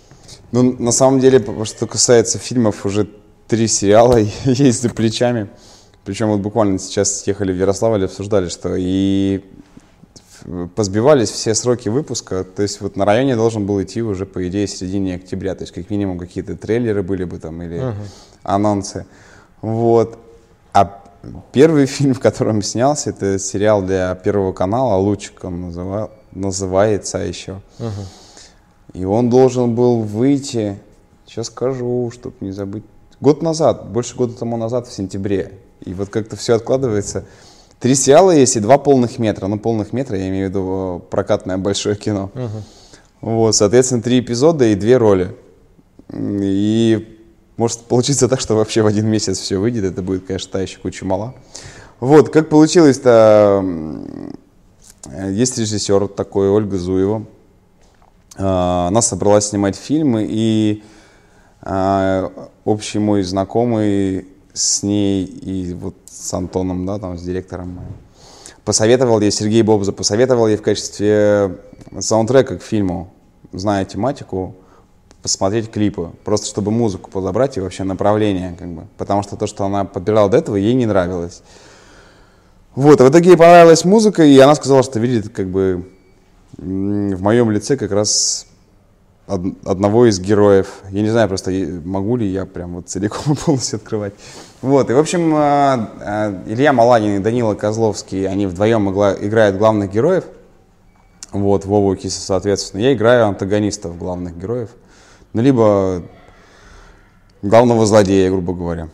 Ну, 0.52 0.76
на 0.80 0.92
самом 0.92 1.20
деле, 1.20 1.44
что 1.66 1.88
касается 1.88 2.38
фильмов, 2.38 2.86
уже 2.86 3.08
три 3.48 3.68
сериала 3.68 4.18
есть 4.46 4.82
за 4.82 4.90
плечами. 4.90 5.50
Причем 6.06 6.30
вот 6.30 6.40
буквально 6.40 6.80
сейчас 6.80 7.28
ехали 7.28 7.52
в 7.52 7.58
Ярославль, 7.58 8.06
обсуждали, 8.06 8.48
что 8.48 8.76
и 8.78 9.44
позбивались 10.76 11.30
все 11.30 11.54
сроки 11.54 11.90
выпуска. 11.90 12.44
То 12.44 12.62
есть 12.62 12.82
вот 12.82 12.96
на 12.96 13.06
районе 13.06 13.36
должен 13.36 13.66
был 13.66 13.82
идти 13.82 14.02
уже, 14.02 14.26
по 14.26 14.48
идее, 14.48 14.68
в 14.68 14.70
середине 14.70 15.16
октября. 15.16 15.56
То 15.56 15.64
есть 15.64 15.74
как 15.74 15.90
минимум 15.90 16.18
какие-то 16.18 16.56
трейлеры 16.56 17.04
были 17.04 17.24
бы 17.24 17.40
там 17.40 17.62
или 17.62 17.80
uh-huh. 17.80 17.96
анонсы. 18.44 19.06
Вот. 19.62 20.18
А 20.74 21.04
первый 21.52 21.86
фильм, 21.88 22.14
в 22.14 22.20
котором 22.20 22.62
снялся, 22.62 23.10
это 23.10 23.40
сериал 23.40 23.82
для 23.82 24.14
Первого 24.16 24.54
канала 24.54 24.96
«Лучик» 24.98 25.44
он 25.44 25.62
называл, 25.62 26.12
называется 26.32 27.20
еще. 27.20 27.62
Uh-huh. 27.80 27.92
И 28.94 29.06
он 29.06 29.30
должен 29.30 29.76
был 29.76 30.02
выйти, 30.02 30.80
сейчас 31.26 31.48
скажу, 31.48 32.10
чтобы 32.14 32.36
не 32.40 32.52
забыть, 32.52 32.84
год 33.20 33.42
назад, 33.42 33.90
больше 33.90 34.16
года 34.16 34.34
тому 34.34 34.58
назад, 34.58 34.88
в 34.88 34.94
сентябре. 34.94 35.60
И 35.84 35.94
вот 35.94 36.10
как-то 36.10 36.36
все 36.36 36.56
откладывается. 36.56 37.26
Три 37.80 37.94
сериала 37.96 38.32
есть 38.32 38.56
и 38.56 38.60
два 38.60 38.78
полных 38.78 39.20
метра. 39.20 39.48
Ну, 39.48 39.60
полных 39.60 39.94
метра, 39.94 40.18
я 40.18 40.30
имею 40.30 40.48
в 40.48 40.50
виду 40.50 41.02
э, 41.06 41.10
прокатное 41.12 41.58
большое 41.58 41.96
кино. 41.96 42.32
Uh-huh. 42.34 42.62
Вот, 43.22 43.56
соответственно, 43.56 44.02
три 44.02 44.20
эпизода 44.20 44.66
и 44.66 44.76
две 44.76 44.98
роли. 44.98 45.36
И 46.12 47.20
может 47.58 47.82
получиться 47.82 48.28
так, 48.28 48.40
что 48.40 48.56
вообще 48.56 48.82
в 48.82 48.88
один 48.88 49.08
месяц 49.08 49.40
все 49.40 49.58
выйдет. 49.58 49.84
Это 49.84 50.02
будет, 50.02 50.26
конечно, 50.26 50.52
та 50.52 50.62
еще 50.62 50.80
куча 50.80 51.06
мала. 51.06 51.36
Вот, 52.00 52.30
как 52.30 52.50
получилось-то, 52.50 53.66
есть 55.30 55.58
режиссер 55.58 56.08
такой, 56.10 56.50
Ольга 56.50 56.78
Зуева. 56.78 57.26
А, 58.38 58.88
она 58.88 59.02
собралась 59.02 59.50
снимать 59.50 59.76
фильмы, 59.76 60.28
и 60.30 60.84
а, 61.62 62.32
общий 62.66 63.00
мой 63.00 63.24
знакомый 63.24 64.28
с 64.58 64.84
ней 64.84 65.26
и 65.26 65.74
вот 65.74 65.96
с 66.10 66.34
Антоном, 66.34 66.86
да, 66.86 67.00
там, 67.00 67.18
с 67.18 67.22
директором, 67.22 67.80
посоветовал 68.66 69.22
ей, 69.22 69.32
Сергей 69.32 69.62
Бобза 69.62 69.94
посоветовал 69.94 70.48
ей 70.48 70.58
в 70.58 70.62
качестве 70.62 71.58
саундтрека 72.00 72.58
к 72.58 72.64
фильму, 72.64 73.14
зная 73.54 73.86
тематику, 73.86 74.56
посмотреть 75.22 75.72
клипы, 75.72 76.12
просто 76.24 76.48
чтобы 76.48 76.72
музыку 76.72 77.10
подобрать 77.12 77.58
и 77.58 77.62
вообще 77.62 77.84
направление, 77.84 78.56
как 78.58 78.70
бы, 78.70 78.88
потому 78.98 79.24
что 79.24 79.36
то, 79.36 79.48
что 79.48 79.66
она 79.66 79.86
подбирала 79.86 80.30
до 80.30 80.38
этого, 80.38 80.56
ей 80.56 80.74
не 80.74 80.86
нравилось. 80.86 81.44
Вот, 82.76 83.00
а 83.02 83.06
в 83.06 83.10
итоге 83.10 83.32
ей 83.32 83.38
понравилась 83.38 83.86
музыка, 83.86 84.24
и 84.24 84.38
она 84.40 84.56
сказала, 84.56 84.84
что 84.84 85.00
видит, 85.00 85.30
как 85.30 85.48
бы, 85.48 85.88
в 86.58 87.22
моем 87.22 87.52
лице 87.52 87.78
как 87.78 87.92
раз 87.92 88.47
одного 89.28 90.06
из 90.06 90.20
героев. 90.20 90.82
Я 90.90 91.02
не 91.02 91.10
знаю 91.10 91.28
просто, 91.28 91.52
могу 91.84 92.16
ли 92.16 92.26
я 92.28 92.46
прям 92.46 92.76
вот 92.76 92.88
целиком 92.88 93.34
и 93.34 93.36
полностью 93.46 93.78
открывать. 93.78 94.14
Вот, 94.62 94.90
и 94.90 94.94
в 94.94 94.98
общем, 94.98 95.34
а, 95.36 95.92
а, 96.00 96.44
Илья 96.48 96.74
Маланин 96.74 97.18
и 97.18 97.20
Данила 97.20 97.54
Козловский, 97.54 98.28
они 98.28 98.48
вдвоем 98.48 98.90
играют 98.90 99.58
главных 99.58 99.92
героев. 99.92 100.24
Вот, 101.32 101.66
Вову 101.66 101.94
Киса, 101.96 102.22
соответственно. 102.22 102.82
Я 102.82 102.94
играю 102.94 103.26
антагонистов 103.26 103.98
главных 103.98 104.38
героев. 104.38 104.70
Ну, 105.34 105.42
либо 105.42 106.04
главного 107.42 107.86
злодея, 107.86 108.30
грубо 108.30 108.54
говоря. 108.54 108.88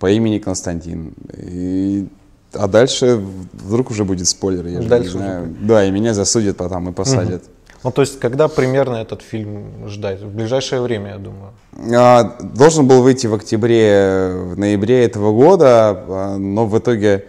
По 0.00 0.10
имени 0.10 0.40
Константин. 0.40 1.14
И 1.36 2.08
а 2.54 2.66
дальше 2.66 3.22
вдруг 3.52 3.90
уже 3.90 4.04
будет 4.04 4.28
спойлер, 4.28 4.66
я 4.66 4.80
дальше 4.80 5.10
же 5.10 5.18
не 5.18 5.24
знаю. 5.24 5.42
Уже... 5.44 5.52
Да, 5.62 5.84
и 5.84 5.90
меня 5.90 6.12
засудят 6.12 6.56
потом 6.56 6.88
и 6.88 6.92
посадят. 6.92 7.42
Угу. 7.42 7.51
Ну, 7.84 7.90
то 7.90 8.02
есть, 8.02 8.20
когда 8.20 8.48
примерно 8.48 8.96
этот 8.96 9.22
фильм 9.22 9.88
ждать? 9.88 10.22
В 10.22 10.32
ближайшее 10.32 10.80
время, 10.82 11.12
я 11.12 11.18
думаю. 11.18 11.52
А, 11.96 12.38
должен 12.40 12.86
был 12.86 13.02
выйти 13.02 13.26
в 13.26 13.34
октябре, 13.34 14.32
в 14.34 14.58
ноябре 14.58 15.04
этого 15.04 15.32
года, 15.32 16.04
а, 16.08 16.36
но 16.38 16.66
в 16.66 16.78
итоге, 16.78 17.26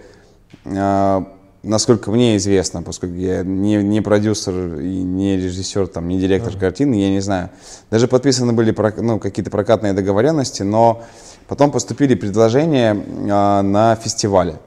а, 0.65 1.25
насколько 1.63 2.11
мне 2.11 2.37
известно, 2.37 2.83
поскольку 2.83 3.15
я 3.15 3.43
не, 3.43 3.77
не 3.77 4.01
продюсер 4.01 4.79
и 4.79 5.01
не 5.01 5.37
режиссер, 5.37 5.87
там, 5.87 6.07
не 6.07 6.19
директор 6.19 6.53
uh-huh. 6.53 6.59
картины, 6.59 6.95
я 6.95 7.09
не 7.09 7.19
знаю. 7.19 7.49
Даже 7.89 8.07
подписаны 8.07 8.53
были 8.53 8.75
ну, 8.97 9.19
какие-то 9.19 9.49
прокатные 9.49 9.93
договоренности, 9.93 10.61
но 10.61 11.01
потом 11.47 11.71
поступили 11.71 12.13
предложения 12.13 12.93
на 12.93 13.95
фестивале. 13.95 14.59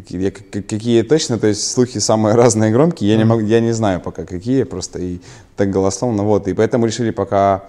Какие, 0.00 0.30
какие 0.30 1.02
точно, 1.02 1.38
то 1.38 1.46
есть 1.46 1.70
слухи 1.70 1.98
самые 1.98 2.34
разные 2.42 2.72
громкие, 2.72 3.10
я 3.10 3.16
не, 3.16 3.24
могу, 3.24 3.42
я 3.42 3.60
не 3.60 3.72
знаю 3.72 4.00
пока 4.00 4.24
какие, 4.24 4.64
просто 4.64 4.98
и 4.98 5.20
так 5.56 5.70
голословно, 5.70 6.22
вот, 6.22 6.48
и 6.48 6.54
поэтому 6.54 6.86
решили 6.86 7.10
пока, 7.10 7.64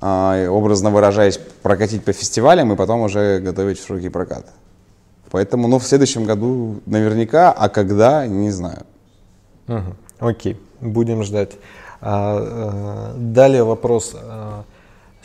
а, 0.00 0.48
образно 0.48 0.90
выражаясь, 0.90 1.38
прокатить 1.62 2.04
по 2.04 2.12
фестивалям 2.12 2.72
и 2.72 2.76
потом 2.76 3.00
уже 3.00 3.40
готовить 3.40 3.78
в 3.78 3.86
широкий 3.86 4.08
прокат. 4.08 4.46
Поэтому, 5.30 5.68
ну, 5.68 5.78
в 5.78 5.84
следующем 5.84 6.24
году 6.24 6.80
наверняка, 6.86 7.52
а 7.52 7.68
когда, 7.68 8.26
не 8.26 8.50
знаю. 8.50 8.84
Угу. 9.68 9.96
Окей, 10.20 10.56
будем 10.80 11.24
ждать. 11.24 11.52
А, 12.00 12.38
а, 12.38 13.14
далее 13.16 13.64
вопрос. 13.64 14.14
А, 14.14 14.64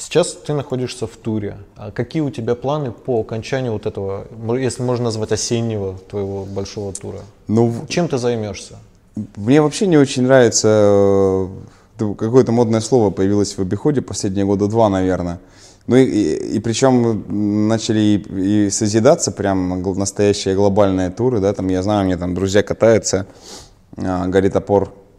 Сейчас 0.01 0.33
ты 0.33 0.53
находишься 0.53 1.05
в 1.05 1.15
туре. 1.15 1.57
А 1.75 1.91
какие 1.91 2.23
у 2.23 2.31
тебя 2.31 2.55
планы 2.55 2.91
по 2.91 3.21
окончанию 3.21 3.73
вот 3.73 3.85
этого, 3.85 4.25
если 4.57 4.81
можно 4.81 5.05
назвать 5.05 5.31
осеннего 5.31 5.95
твоего 6.09 6.43
большого 6.45 6.91
тура? 6.91 7.19
Ну, 7.47 7.71
Чем 7.87 8.07
ты 8.07 8.17
займешься? 8.17 8.77
Мне 9.35 9.61
вообще 9.61 9.85
не 9.85 9.97
очень 9.97 10.23
нравится, 10.23 10.67
э, 11.99 12.13
какое-то 12.17 12.51
модное 12.51 12.79
слово 12.79 13.11
появилось 13.11 13.55
в 13.55 13.61
обиходе 13.61 14.01
последние 14.01 14.45
года 14.45 14.67
два, 14.67 14.89
наверное. 14.89 15.39
Ну 15.85 15.95
и, 15.95 16.05
и, 16.05 16.55
и 16.55 16.59
причем 16.59 17.67
начали 17.67 17.99
и, 17.99 18.65
и 18.65 18.69
созидаться 18.71 19.31
прям 19.31 19.83
настоящие 19.83 20.55
глобальные 20.55 21.11
туры, 21.11 21.39
да, 21.39 21.53
там 21.53 21.67
я 21.67 21.83
знаю, 21.83 22.05
мне 22.05 22.17
там 22.17 22.33
друзья 22.33 22.63
катаются, 22.63 23.27
а, 23.97 24.25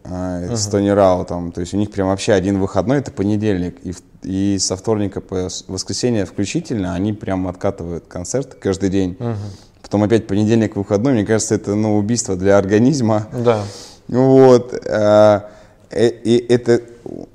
горит 0.03 0.13
опор 0.13 0.51
uh-huh. 0.51 0.55
с 0.55 0.67
Тони 0.67 0.89
Раутом. 0.89 1.51
То 1.51 1.61
есть 1.61 1.73
у 1.73 1.77
них 1.77 1.91
прям 1.91 2.07
вообще 2.07 2.33
один 2.33 2.59
выходной, 2.59 2.97
это 2.97 3.11
понедельник. 3.11 3.77
И, 3.83 3.93
и 4.23 4.57
со 4.59 4.75
вторника 4.75 5.21
по 5.21 5.49
воскресенье 5.67 6.25
включительно 6.25 6.93
они 6.93 7.13
прям 7.13 7.47
откатывают 7.47 8.05
концерт 8.07 8.55
каждый 8.59 8.89
день. 8.89 9.15
Uh-huh. 9.19 9.35
Потом 9.81 10.03
опять 10.03 10.27
понедельник 10.27 10.75
выходной. 10.75 11.13
Мне 11.13 11.25
кажется, 11.25 11.55
это 11.55 11.75
ну, 11.75 11.97
убийство 11.97 12.35
для 12.35 12.57
организма. 12.57 13.27
Да. 13.33 13.63
Вот. 14.07 14.73
А, 14.87 15.49
э, 15.91 16.09
и 16.09 16.37
это, 16.49 16.81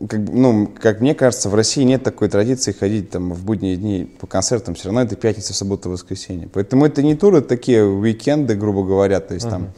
как, 0.09 0.21
ну, 0.21 0.71
как 0.81 1.01
мне 1.01 1.15
кажется, 1.15 1.51
в 1.51 1.55
России 1.55 1.83
нет 1.83 2.03
такой 2.03 2.29
традиции 2.29 2.73
ходить 2.73 3.11
там 3.11 3.33
в 3.33 3.45
будние 3.45 3.77
дни 3.77 4.11
по 4.19 4.27
концертам. 4.27 4.75
Все 4.75 4.87
равно 4.87 5.03
это 5.03 5.15
пятница, 5.15 5.55
суббота, 5.55 5.89
воскресенье. 5.89 6.49
Поэтому 6.53 6.87
это 6.87 7.03
не 7.03 7.15
туры, 7.15 7.39
это 7.39 7.49
такие 7.49 7.85
уикенды, 7.85 8.55
грубо 8.55 8.83
говоря. 8.83 9.21
То 9.21 9.35
есть 9.35 9.47
uh-huh. 9.47 9.51
там 9.51 9.69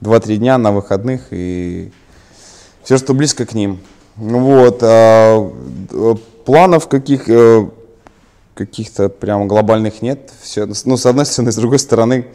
2-3 0.00 0.36
дня 0.36 0.56
на 0.56 0.72
выходных 0.72 1.28
и 1.32 1.92
все, 2.82 2.98
что 2.98 3.14
близко 3.14 3.46
к 3.46 3.54
ним. 3.54 3.80
Вот. 4.16 4.82
А, 4.82 5.50
планов 6.44 6.88
каких, 6.88 7.28
э, 7.28 7.68
каких-то 8.54 9.08
прям 9.08 9.48
глобальных 9.48 10.02
нет. 10.02 10.30
Все, 10.42 10.66
ну, 10.84 10.96
с 10.96 11.06
одной 11.06 11.26
стороны, 11.26 11.52
с 11.52 11.56
другой 11.56 11.78
стороны, 11.78 12.26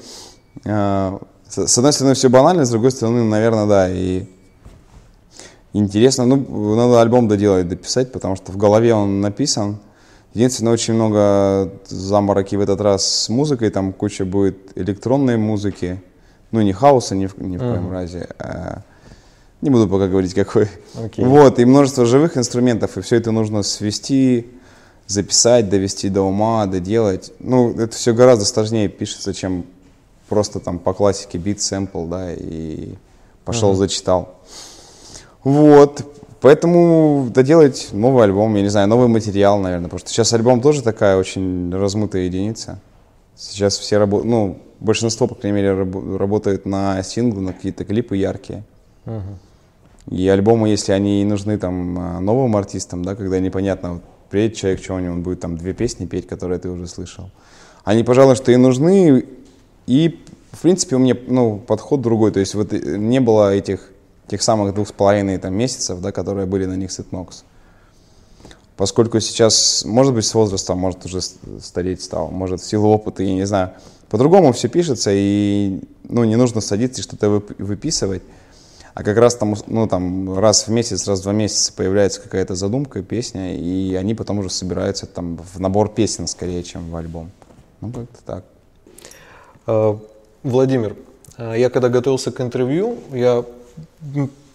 а, 0.66 1.20
с 1.48 1.78
одной 1.78 1.94
стороны, 1.94 2.16
все 2.16 2.30
банально, 2.30 2.66
с 2.66 2.70
другой 2.70 2.92
стороны, 2.92 3.24
наверное, 3.24 3.66
да, 3.66 3.90
и 3.90 4.26
интересно. 5.74 6.26
Ну, 6.26 6.76
надо 6.76 7.02
альбом 7.02 7.28
доделать, 7.28 7.68
дописать, 7.68 8.12
потому 8.12 8.36
что 8.36 8.52
в 8.52 8.58
голове 8.58 8.94
он 8.94 9.22
написан. 9.22 9.80
Единственное, 10.34 10.74
очень 10.74 10.96
много 10.96 11.72
замороки 11.88 12.56
в 12.56 12.62
этот 12.62 12.82
раз 12.82 13.06
с 13.06 13.30
музыкой, 13.30 13.70
там 13.70 13.94
куча 13.94 14.26
будет 14.26 14.58
электронной 14.76 15.38
музыки, 15.38 16.02
ну, 16.52 16.62
не 16.62 16.74
хаоса 16.74 17.16
ни 17.16 17.28
в, 17.28 17.38
ни 17.38 17.58
в 17.58 17.62
mm-hmm. 17.62 17.72
коем 17.72 17.92
разе, 17.92 18.28
а 18.40 18.82
не 19.62 19.70
буду 19.70 19.88
пока 19.88 20.08
говорить, 20.08 20.34
какой. 20.34 20.68
Okay. 20.96 21.26
Вот, 21.26 21.60
и 21.60 21.66
множество 21.66 22.06
живых 22.06 22.38
инструментов, 22.38 22.98
и 22.98 23.02
все 23.02 23.16
это 23.18 23.32
нужно 23.32 23.64
свести, 23.64 24.48
записать, 25.08 25.70
довести 25.70 26.10
до 26.10 26.22
ума, 26.22 26.66
доделать. 26.66 27.32
Ну, 27.40 27.72
это 27.72 27.96
все 27.96 28.14
гораздо 28.14 28.46
сложнее 28.46 28.90
пишется, 28.90 29.34
чем 29.34 29.66
просто 30.30 30.60
там 30.60 30.80
по 30.80 30.94
классике 30.94 31.38
бит, 31.38 31.62
сэмпл, 31.62 32.06
да, 32.06 32.34
и 32.34 32.96
пошел, 33.44 33.74
uh-huh. 33.74 33.78
зачитал. 33.78 34.36
Вот. 35.44 36.04
Поэтому 36.42 37.30
доделать 37.34 37.90
новый 37.92 38.24
альбом, 38.24 38.56
я 38.56 38.62
не 38.62 38.70
знаю, 38.70 38.88
новый 38.88 39.08
материал, 39.08 39.58
наверное, 39.58 39.86
потому 39.86 40.00
что 40.00 40.10
сейчас 40.10 40.32
альбом 40.34 40.62
тоже 40.62 40.84
такая 40.84 41.18
очень 41.18 41.74
размытая 41.74 42.24
единица. 42.24 42.80
Сейчас 43.36 43.78
все 43.78 43.98
работают, 43.98 44.32
ну, 44.32 44.58
большинство, 44.80 45.28
по 45.28 45.36
крайней 45.36 45.56
мере, 45.56 45.74
раб- 45.74 46.18
работают 46.18 46.66
на 46.66 47.02
синглы, 47.04 47.42
на 47.42 47.54
какие-то 47.54 47.84
клипы 47.84 48.16
яркие. 48.18 48.64
И 50.12 50.28
альбомы, 50.28 50.70
если 50.70 50.92
они 50.92 51.26
нужны 51.26 51.58
там 51.58 51.98
а, 51.98 52.20
новым 52.20 52.56
артистам, 52.56 53.04
да, 53.04 53.16
когда 53.16 53.40
непонятно, 53.40 53.94
вот, 53.94 54.04
приедет 54.30 54.58
человек, 54.58 54.84
что 54.84 54.94
у 54.96 55.00
него 55.00 55.14
он 55.14 55.24
будет 55.24 55.40
там 55.40 55.58
две 55.58 55.74
песни 55.74 56.06
петь, 56.06 56.28
которые 56.28 56.60
ты 56.60 56.70
уже 56.70 56.88
слышал. 56.88 57.32
Они, 57.84 58.04
пожалуй, 58.04 58.36
что 58.36 58.52
и 58.52 58.56
нужны, 58.56 59.26
и, 59.88 60.20
в 60.52 60.62
принципе, 60.62 60.96
у 60.96 61.00
меня, 61.00 61.16
ну, 61.28 61.58
подход 61.58 62.02
другой, 62.02 62.32
то 62.32 62.40
есть 62.40 62.54
вот 62.56 62.74
э, 62.74 62.98
не 62.98 63.20
было 63.20 63.56
этих, 63.56 63.90
тех 64.28 64.42
самых 64.44 64.76
двух 64.76 64.90
с 64.90 64.92
половиной 64.92 65.38
там 65.40 65.56
месяцев, 65.56 66.00
да, 66.02 66.12
которые 66.12 66.46
были 66.46 66.66
на 66.66 66.76
них 66.76 66.92
Ситмокс. 66.92 67.44
Поскольку 68.78 69.20
сейчас, 69.22 69.86
может 69.86 70.14
быть, 70.14 70.26
с 70.26 70.34
возрастом, 70.34 70.78
может, 70.78 71.06
уже 71.06 71.22
с- 71.22 71.36
стареть 71.62 72.02
стал, 72.04 72.30
может, 72.30 72.62
в 72.62 72.66
силу 72.68 72.90
опыта, 72.90 73.24
я 73.24 73.34
не 73.34 73.46
знаю, 73.46 73.72
по-другому 74.10 74.52
все 74.52 74.68
пишется, 74.68 75.12
и, 75.14 75.80
ну, 76.10 76.24
не 76.26 76.36
нужно 76.36 76.62
садиться 76.62 77.02
и 77.02 77.04
что-то 77.04 77.28
вып- 77.28 77.56
выписывать. 77.64 78.22
А 78.96 79.04
как 79.04 79.18
раз 79.18 79.36
там, 79.36 79.56
ну, 79.68 79.88
там, 79.88 80.40
раз 80.40 80.68
в 80.68 80.72
месяц, 80.72 81.06
раз 81.06 81.20
в 81.20 81.24
два 81.24 81.34
месяца 81.34 81.74
появляется 81.74 82.22
какая-то 82.22 82.56
задумка, 82.56 83.04
песня, 83.04 83.58
и 83.58 83.94
они 83.94 84.16
потом 84.16 84.40
уже 84.40 84.50
собираются 84.50 85.06
там 85.06 85.36
в 85.36 85.60
набор 85.60 85.90
песен 85.90 86.28
скорее, 86.28 86.64
чем 86.64 86.90
в 86.90 86.96
альбом. 86.96 87.30
Ну, 87.82 87.92
как-то 87.92 88.24
так. 88.26 88.44
Э, 89.68 89.98
Владимир, 90.44 90.96
э, 91.38 91.56
я 91.58 91.70
когда 91.70 91.90
готовился 91.90 92.32
к 92.32 92.40
интервью, 92.40 92.98
я 93.12 93.44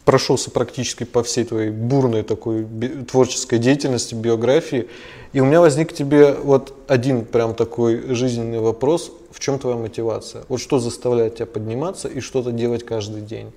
прошелся 0.07 0.50
практически 0.50 1.05
по 1.05 1.22
всей 1.22 1.44
твоей 1.44 1.68
бурной 1.70 2.22
такой 2.22 2.66
творческой 3.11 3.59
деятельности, 3.59 4.14
биографии, 4.14 4.88
и 5.35 5.40
у 5.40 5.44
меня 5.44 5.61
возник 5.61 5.90
к 5.90 5.92
тебе 5.92 6.33
вот 6.33 6.74
один 6.88 7.26
прям 7.26 7.55
такой 7.55 8.14
жизненный 8.14 8.61
вопрос, 8.61 9.12
в 9.31 9.38
чем 9.38 9.59
твоя 9.59 9.76
мотивация? 9.76 10.44
Вот 10.48 10.62
что 10.62 10.79
заставляет 10.79 11.35
тебя 11.35 11.46
подниматься 11.46 12.09
и 12.09 12.20
что-то 12.20 12.53
делать 12.53 12.87
каждый 12.87 13.20
день? 13.20 13.53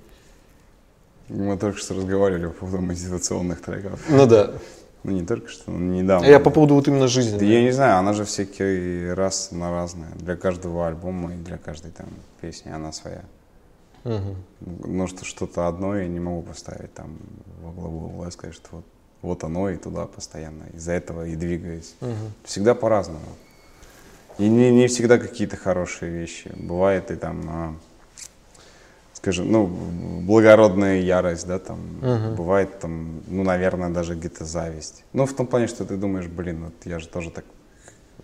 Мы 1.28 1.56
только 1.56 1.78
что 1.78 1.94
разговаривали 1.94 2.46
по 2.46 2.52
поводу 2.52 2.82
мотивационных 2.82 3.62
треков. 3.62 4.00
Ну 4.08 4.26
да. 4.26 4.52
Ну, 5.04 5.12
не 5.12 5.24
только 5.26 5.48
что, 5.48 5.70
но 5.70 5.78
недавно. 5.78 6.26
А 6.26 6.30
я 6.30 6.40
по 6.40 6.50
поводу 6.50 6.74
вот 6.74 6.88
именно 6.88 7.08
жизни. 7.08 7.38
Да 7.38 7.44
я 7.44 7.62
не 7.62 7.72
знаю, 7.72 7.98
она 7.98 8.14
же 8.14 8.24
всякий 8.24 9.10
раз 9.12 9.50
на 9.52 9.70
разная. 9.70 10.12
Для 10.14 10.34
каждого 10.34 10.86
альбома 10.86 11.34
и 11.34 11.36
для 11.36 11.58
каждой 11.58 11.90
там 11.90 12.06
песни 12.40 12.70
она 12.70 12.90
своя. 12.92 13.22
Мгм. 14.04 14.36
Ну, 14.60 15.06
что 15.06 15.24
что-то 15.24 15.68
одно 15.68 15.96
я 15.96 16.06
не 16.06 16.20
могу 16.20 16.42
поставить 16.42 16.92
там 16.94 17.18
во 17.62 17.72
главу 17.72 18.06
угла 18.06 18.28
и 18.28 18.30
сказать, 18.30 18.54
что 18.54 18.68
вот, 18.72 18.84
вот 19.20 19.44
оно 19.44 19.68
и 19.68 19.76
туда 19.76 20.06
постоянно. 20.06 20.64
Из-за 20.74 20.92
этого 20.92 21.26
и 21.26 21.36
двигаюсь. 21.36 21.94
Мгм. 22.00 22.32
Всегда 22.44 22.74
по-разному. 22.74 23.20
И 24.38 24.48
не, 24.48 24.70
не 24.70 24.88
всегда 24.88 25.18
какие-то 25.18 25.56
хорошие 25.56 26.10
вещи. 26.10 26.50
Бывает 26.56 27.10
и 27.10 27.16
там, 27.16 27.44
а, 27.48 27.74
скажем, 29.24 29.50
ну, 29.50 29.66
благородная 30.26 31.00
ярость, 31.00 31.46
да, 31.46 31.58
там, 31.58 31.78
Мгм. 32.02 32.34
бывает 32.34 32.78
там, 32.78 33.22
ну, 33.26 33.42
наверное, 33.42 33.88
даже 33.88 34.14
где-то 34.16 34.44
зависть. 34.44 35.02
Ну, 35.14 35.24
в 35.24 35.32
том 35.32 35.46
плане, 35.46 35.66
что 35.66 35.86
ты 35.86 35.96
думаешь, 35.96 36.26
блин, 36.26 36.64
вот 36.66 36.74
я 36.84 36.98
же 36.98 37.08
тоже 37.08 37.30
так, 37.30 37.46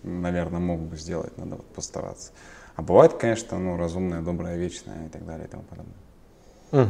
наверное, 0.03 0.61
мог 0.61 0.79
бы 0.81 0.99
сделать, 0.99 1.39
надо 1.39 1.57
вот 1.57 1.65
постараться. 1.75 2.33
А 2.77 2.83
бывает, 2.83 3.15
конечно, 3.15 3.59
ну, 3.59 3.79
разумная, 3.79 4.21
добрая, 4.21 4.59
вечная 4.59 5.07
и 5.07 5.09
так 5.09 5.25
далее 5.25 5.47
и 5.47 5.51
тому 5.51 5.63
подобное. 5.63 5.95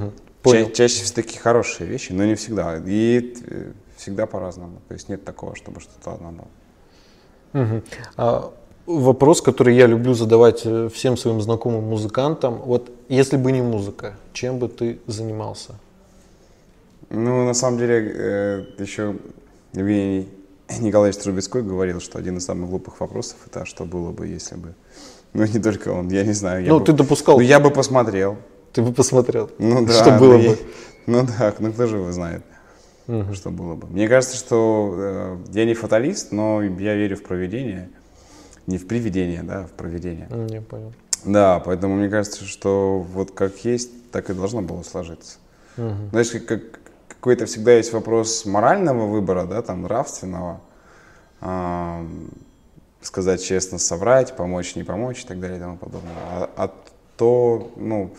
Ча- 0.09 0.12
Понял. 0.42 0.70
чаще 0.73 1.05
все-таки 1.05 1.38
хорошие 1.38 1.87
вещи, 1.88 2.11
но 2.12 2.25
не 2.25 2.35
всегда. 2.35 2.83
И 2.85 3.37
э, 3.46 3.73
всегда 3.96 4.27
по-разному. 4.27 4.81
То 4.88 4.94
есть 4.94 5.09
нет 5.09 5.25
такого, 5.25 5.55
чтобы 5.55 5.81
что-то 5.81 6.14
одно 6.14 6.33
было. 6.33 7.62
Мгм. 7.62 7.83
А, 8.16 8.53
вопрос, 8.98 9.40
который 9.42 9.76
я 9.76 9.87
люблю 9.87 10.14
задавать 10.14 10.62
э, 10.64 10.88
всем 10.92 11.16
своим 11.16 11.40
знакомым 11.40 11.85
музыкантам. 11.85 12.57
Вот 12.64 12.90
если 13.09 13.37
бы 13.37 13.53
не 13.53 13.62
музыка, 13.62 14.14
чем 14.33 14.59
бы 14.59 14.68
ты 14.68 14.98
занимался? 15.07 15.74
Ну, 17.11 17.44
на 17.46 17.55
самом 17.55 17.79
деле, 17.79 18.12
э, 18.14 18.64
еще 18.79 19.16
Евгений 19.72 20.29
Николаевич 20.81 21.20
Трубецкой 21.22 21.62
говорил, 21.62 22.00
что 22.00 22.18
один 22.18 22.37
из 22.38 22.44
самых 22.44 22.70
глупых 22.70 23.00
вопросов 23.00 23.37
это 23.46 23.62
«А 23.62 23.66
что 23.66 23.85
было 23.85 24.12
бы, 24.12 24.26
если 24.29 24.57
бы. 24.57 24.74
Ну, 25.33 25.44
не 25.44 25.59
только 25.61 25.88
он, 25.90 26.09
я 26.09 26.24
не 26.24 26.33
знаю. 26.33 26.64
я 26.64 26.68
ну, 26.70 26.79
бы- 26.81 26.85
ты 26.85 26.92
допускал, 26.92 27.37
Ну, 27.37 27.40
я 27.42 27.61
бы 27.61 27.70
посмотрел. 27.70 28.37
ты 28.72 28.83
бы 28.83 28.92
посмотрел, 28.92 29.50
Ну 29.59 29.87
да. 29.87 29.92
что 29.92 30.11
было 30.18 30.37
ну, 30.37 30.50
бы. 30.50 30.59
Ну 31.07 31.26
да, 31.38 31.55
ну 31.59 31.72
кто 31.72 31.87
же 31.87 31.96
его 31.96 32.12
знает, 32.12 32.42
Мгм. 33.07 33.35
что 33.35 33.50
было 33.50 33.74
бы. 33.74 33.87
Мне 33.88 34.09
кажется, 34.09 34.37
что 34.37 34.94
э, 34.96 35.37
я 35.53 35.64
не 35.64 35.74
фаталист, 35.74 36.33
но 36.33 36.62
я 36.62 36.94
верю 36.94 37.16
в 37.16 37.22
проведение. 37.22 37.90
Не 38.70 38.78
в 38.78 38.87
привидение, 38.87 39.42
да, 39.42 39.62
а 39.62 39.66
в 39.66 39.72
проведение. 39.72 40.28
М, 40.30 40.46
Я 40.46 40.61
понял. 40.61 40.92
Да, 41.24 41.59
поэтому 41.59 41.96
мне 41.96 42.09
кажется, 42.09 42.44
что 42.44 43.00
вот 43.00 43.33
как 43.33 43.64
есть, 43.64 43.90
так 44.12 44.30
и 44.30 44.33
должно 44.33 44.62
было 44.62 44.85
сложиться. 44.85 45.38
Мгм. 45.76 46.11
Знаешь, 46.11 46.30
как, 46.30 46.46
как- 46.46 46.80
какой-то 47.09 47.46
всегда 47.46 47.72
есть 47.72 47.92
вопрос 47.92 48.46
морального 48.46 49.09
выбора, 49.09 49.44
да, 49.46 49.61
там, 49.62 49.83
нравственного. 49.83 50.61
Ам, 51.40 52.28
сказать 53.02 53.42
честно, 53.42 53.78
соврать, 53.78 54.37
помочь, 54.37 54.76
не 54.76 54.85
помочь 54.85 55.24
и 55.24 55.26
так 55.26 55.40
далее 55.40 55.59
и 55.59 55.61
тому 55.61 55.76
подобное. 55.76 56.12
А, 56.30 56.50
а 56.56 56.72
то, 57.16 57.72
ну, 57.74 58.12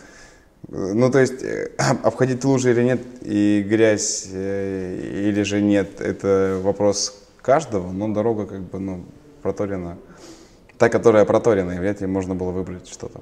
э, 0.67 0.93
ну, 0.93 1.09
то 1.09 1.19
есть, 1.19 1.41
э, 1.43 1.69
обходить 2.03 2.43
лужи 2.43 2.71
или 2.71 2.83
нет, 2.83 2.99
и 3.21 3.65
грязь 3.65 4.27
э, 4.33 5.29
или 5.29 5.43
же 5.43 5.61
нет, 5.61 6.01
это 6.01 6.59
вопрос 6.61 7.23
каждого, 7.41 7.93
но 7.93 8.09
дорога 8.13 8.45
как 8.47 8.59
бы, 8.63 8.79
ну, 8.79 9.05
проторена. 9.41 9.97
Та, 10.81 10.89
которая 10.89 11.25
проторена, 11.25 11.73
и 11.73 11.77
вряд 11.77 12.01
ли 12.01 12.07
можно 12.07 12.33
было 12.33 12.49
выбрать 12.49 12.87
что-то. 12.89 13.21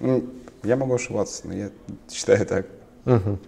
Ну, 0.00 0.24
я 0.62 0.74
могу 0.74 0.94
ошибаться, 0.94 1.42
но 1.46 1.52
я 1.52 1.68
считаю 2.10 2.46
так. 2.46 2.64
Мгм. 3.04 3.38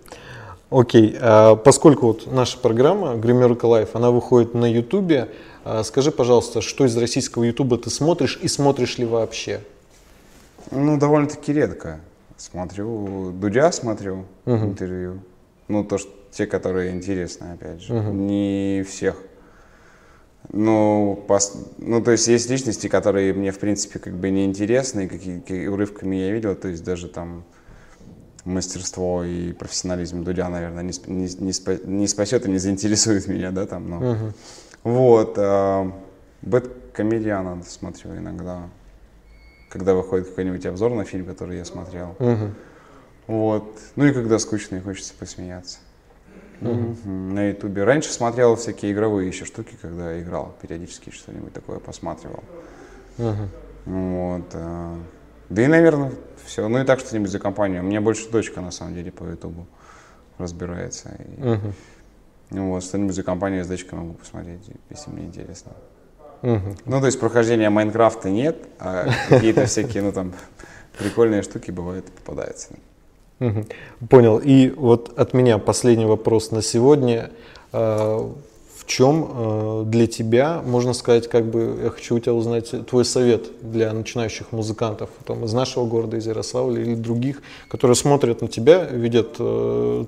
Окей, 0.69 1.17
а 1.19 1.57
поскольку 1.57 2.09
вот 2.09 2.31
наша 2.31 2.59
программа 2.59 3.15
Гримерка 3.15 3.67
Life, 3.67 3.89
она 3.95 4.11
выходит 4.11 4.53
на 4.53 4.71
Ютубе, 4.71 5.31
а 5.65 5.85
скажи, 5.85 6.11
пожалуйста, 6.11 6.61
что 6.61 6.85
из 6.85 6.95
российского 6.99 7.45
Ютуба 7.45 7.79
ты 7.79 7.89
смотришь 7.89 8.39
и 8.43 8.47
смотришь 8.47 8.99
ли 8.99 9.07
вообще? 9.07 9.61
Ну, 10.71 10.99
довольно-таки 10.99 11.55
редко. 11.55 12.01
Смотрю, 12.37 13.31
Дудя 13.33 13.73
смотрю 13.73 14.27
интервью. 14.45 15.21
Ну, 15.69 15.83
то, 15.83 15.97
что 15.97 16.11
те, 16.31 16.45
которые 16.45 16.93
интересны, 16.93 17.55
опять 17.55 17.81
же. 17.81 17.95
Не 17.95 18.85
всех. 18.87 19.17
Ну, 20.53 21.25
пос- 21.29 21.75
ну, 21.79 22.03
то 22.03 22.13
есть 22.13 22.29
есть 22.29 22.49
личности, 22.49 22.89
которые 22.89 23.33
мне, 23.35 23.51
в 23.51 23.59
принципе, 23.59 23.99
как 23.99 24.15
бы 24.15 24.31
не 24.31 24.45
интересны, 24.45 25.09
какие, 25.09 25.67
урывками 25.67 26.17
я 26.17 26.31
видел, 26.31 26.55
то 26.55 26.69
есть 26.69 26.85
даже 26.85 27.09
там 27.09 27.45
мастерство 28.45 29.25
и 29.25 29.53
профессионализм 29.53 30.23
Дудя, 30.23 30.49
наверное, 30.49 30.83
не, 30.85 30.93
не, 31.09 31.25
не, 31.41 31.51
спа- 31.51 31.85
не 31.85 32.07
спасет 32.07 32.47
и 32.47 32.51
не 32.51 32.59
заинтересует 32.59 33.27
меня, 33.29 33.51
да, 33.51 33.67
там, 33.67 33.91
ну. 33.91 34.33
Вот. 34.85 35.35
А, 35.37 35.93
Бэткомедиана 36.43 37.63
смотрю 37.67 38.17
иногда, 38.17 38.69
когда 39.69 39.95
выходит 39.95 40.29
какой-нибудь 40.29 40.65
обзор 40.65 40.95
на 40.95 41.05
фильм, 41.05 41.27
который 41.27 41.59
я 41.59 41.65
смотрел. 41.65 42.15
Мгм. 42.21 42.55
Вот. 43.27 43.81
Ну 43.97 44.07
и 44.07 44.13
когда 44.13 44.39
скучно 44.39 44.77
и 44.77 44.81
хочется 44.81 45.13
посмеяться. 45.19 45.79
Мгм. 46.61 47.35
На 47.35 47.49
ютубе. 47.51 47.85
Раньше 47.85 48.11
смотрел 48.13 48.57
всякие 48.57 48.93
игровые 48.93 49.29
еще 49.29 49.45
штуки, 49.45 49.77
когда 49.81 50.19
играл, 50.21 50.55
периодически 50.63 51.11
что-нибудь 51.11 51.53
такое 51.53 51.79
посматривал. 51.79 52.43
Мгм. 53.19 53.49
Вот. 53.85 54.47
а, 54.55 54.99
Да 55.49 55.63
и, 55.63 55.67
наверное, 55.67 56.13
все. 56.45 56.67
Ну 56.69 56.81
и 56.81 56.85
так 56.85 57.01
что-нибудь 57.01 57.31
за 57.31 57.39
компанию. 57.39 57.83
У 57.83 57.87
меня 57.87 58.01
больше 58.01 58.29
дочка, 58.31 58.61
на 58.61 58.71
самом 58.71 58.95
деле, 58.95 59.13
по 59.13 59.25
ютубу 59.25 59.67
разбирается. 60.39 61.11
И, 61.39 61.41
Мгм. 61.43 61.73
ну 62.51 62.71
вот, 62.71 62.83
что-нибудь 62.85 63.15
за 63.15 63.23
компанию 63.23 63.65
с 63.65 63.69
дочкой 63.69 63.99
могу 63.99 64.15
посмотреть, 64.15 64.69
если 64.91 65.11
мне 65.11 65.25
интересно. 65.27 65.73
Мгм. 66.43 66.77
Ну, 66.85 67.01
то 67.01 67.07
есть 67.07 67.19
прохождения 67.21 67.71
Майнкрафта 67.71 68.29
нет, 68.31 68.57
а 68.79 69.09
какие-то 69.29 69.67
всякие, 69.67 70.03
ну, 70.03 70.13
там, 70.13 70.33
прикольные 70.99 71.43
штуки 71.43 71.71
бывают 71.71 72.09
и 72.09 72.11
попадаются. 72.13 72.75
Понял. 74.09 74.39
И 74.39 74.71
вот 74.71 75.13
от 75.19 75.35
меня 75.35 75.59
последний 75.59 76.07
вопрос 76.07 76.51
на 76.51 76.63
сегодня. 76.63 77.31
А, 77.73 78.31
В 78.77 78.89
чем 78.89 79.29
э, 79.29 79.83
для 79.87 80.07
тебя, 80.07 80.63
можно 80.65 80.95
сказать, 80.95 81.29
как 81.29 81.45
бы 81.51 81.77
я 81.83 81.91
хочу 81.91 82.15
у 82.15 82.21
тебя 82.21 82.35
узнать 82.35 82.71
твой 82.87 83.05
совет 83.05 83.43
для 83.61 83.93
начинающих 83.93 84.53
музыкантов 84.53 85.11
там, 85.27 85.45
из 85.45 85.53
нашего 85.53 85.87
города, 85.87 86.17
из 86.17 86.27
Ярославля 86.27 86.81
или 86.83 86.95
других, 86.95 87.43
которые 87.69 87.97
смотрят 87.97 88.43
на 88.43 88.49
тебя, 88.49 88.85
видят 88.85 89.37
э, 89.41 90.05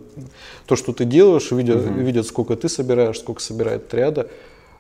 то, 0.67 0.77
что 0.77 0.93
ты 0.93 1.05
делаешь, 1.07 1.51
видят, 1.51 1.85
видят, 1.87 2.27
сколько 2.27 2.55
ты 2.55 2.69
собираешь, 2.69 3.19
сколько 3.19 3.43
собирает 3.43 3.89
триада. 3.89 4.29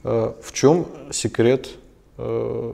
Э, 0.04 0.32
В 0.40 0.52
чем 0.52 0.86
секрет 1.10 1.68
э, 2.18 2.72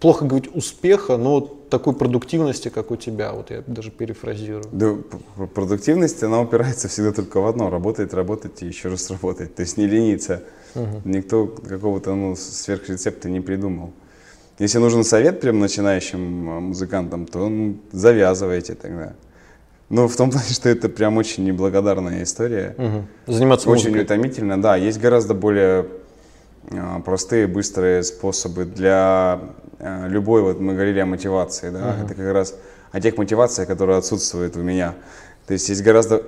плохо 0.00 0.24
говорить 0.24 0.50
успеха, 0.56 1.18
но 1.18 1.40
такой 1.78 1.94
продуктивности, 1.94 2.68
как 2.68 2.90
у 2.90 2.96
тебя, 2.96 3.32
вот 3.32 3.50
я 3.50 3.62
даже 3.66 3.90
перефразирую. 3.90 4.64
Да, 4.70 4.96
продуктивность, 5.54 6.22
она 6.22 6.40
упирается 6.40 6.86
всегда 6.88 7.12
только 7.12 7.40
в 7.40 7.46
одно, 7.46 7.68
работать, 7.68 8.14
работать 8.14 8.62
и 8.62 8.66
еще 8.66 8.90
раз 8.90 9.10
работать, 9.10 9.54
то 9.56 9.62
есть 9.62 9.76
не 9.76 9.86
лениться. 9.86 10.42
Угу. 10.76 11.02
Никто 11.04 11.46
какого-то 11.46 12.14
ну, 12.14 12.36
сверхрецепта 12.36 13.28
не 13.28 13.40
придумал. 13.40 13.92
Если 14.60 14.78
нужен 14.78 15.02
совет 15.02 15.40
прям 15.40 15.58
начинающим 15.58 16.48
а, 16.48 16.60
музыкантам, 16.60 17.26
то 17.26 17.48
ну, 17.48 17.76
завязывайте 17.90 18.74
тогда. 18.74 19.14
Ну, 19.88 20.06
в 20.06 20.16
том 20.16 20.30
плане, 20.30 20.48
что 20.50 20.68
это 20.68 20.88
прям 20.88 21.16
очень 21.16 21.44
неблагодарная 21.44 22.22
история. 22.22 22.76
Угу. 22.78 23.32
Заниматься 23.34 23.68
Очень 23.68 23.88
музыкой. 23.88 24.04
утомительно, 24.04 24.62
да. 24.62 24.76
Есть 24.76 25.00
гораздо 25.00 25.34
более 25.34 25.86
простые, 27.04 27.46
быстрые 27.46 28.02
способы 28.02 28.64
для 28.64 29.40
а, 29.78 30.06
любой, 30.08 30.42
вот 30.42 30.60
мы 30.60 30.74
говорили 30.74 31.00
о 31.00 31.06
мотивации, 31.06 31.70
да, 31.70 31.90
угу. 31.90 32.04
это 32.04 32.14
как 32.14 32.32
раз 32.32 32.54
о 32.92 33.00
тех 33.00 33.16
мотивациях, 33.16 33.68
которые 33.68 33.98
отсутствуют 33.98 34.56
у 34.56 34.60
меня. 34.60 34.94
То 35.46 35.52
есть 35.52 35.68
есть 35.68 35.82
гораздо 35.82 36.22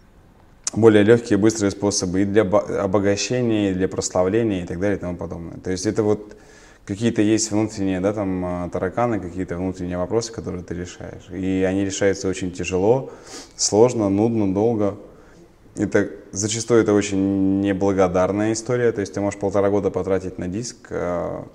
более 0.72 1.02
легкие, 1.02 1.36
быстрые 1.36 1.70
способы 1.70 2.22
и 2.22 2.24
для 2.24 2.42
обогащения, 2.42 3.72
и 3.72 3.74
для 3.74 3.88
прославления 3.88 4.62
и 4.62 4.66
так 4.66 4.78
далее 4.78 4.96
и 4.96 5.00
тому 5.00 5.16
подобное. 5.16 5.58
То 5.58 5.70
есть 5.70 5.86
это 5.86 6.02
вот 6.02 6.36
какие-то 6.86 7.22
есть 7.22 7.50
внутренние, 7.50 8.00
да, 8.00 8.12
там 8.12 8.44
а, 8.44 8.68
тараканы, 8.70 9.20
какие-то 9.20 9.56
внутренние 9.56 9.98
вопросы, 9.98 10.32
которые 10.32 10.62
ты 10.64 10.74
решаешь. 10.74 11.28
И 11.30 11.64
они 11.68 11.84
решаются 11.84 12.28
очень 12.28 12.50
тяжело, 12.52 13.10
сложно, 13.56 14.08
нудно, 14.08 14.54
долго. 14.54 14.96
Это 15.76 16.10
зачастую 16.32 16.82
это 16.82 16.92
очень 16.92 17.60
неблагодарная 17.60 18.52
история, 18.52 18.92
то 18.92 19.00
есть 19.00 19.14
ты 19.14 19.20
можешь 19.20 19.38
полтора 19.38 19.70
года 19.70 19.90
потратить 19.90 20.38
на 20.38 20.48
диск, 20.48 20.88
а, 20.90 21.46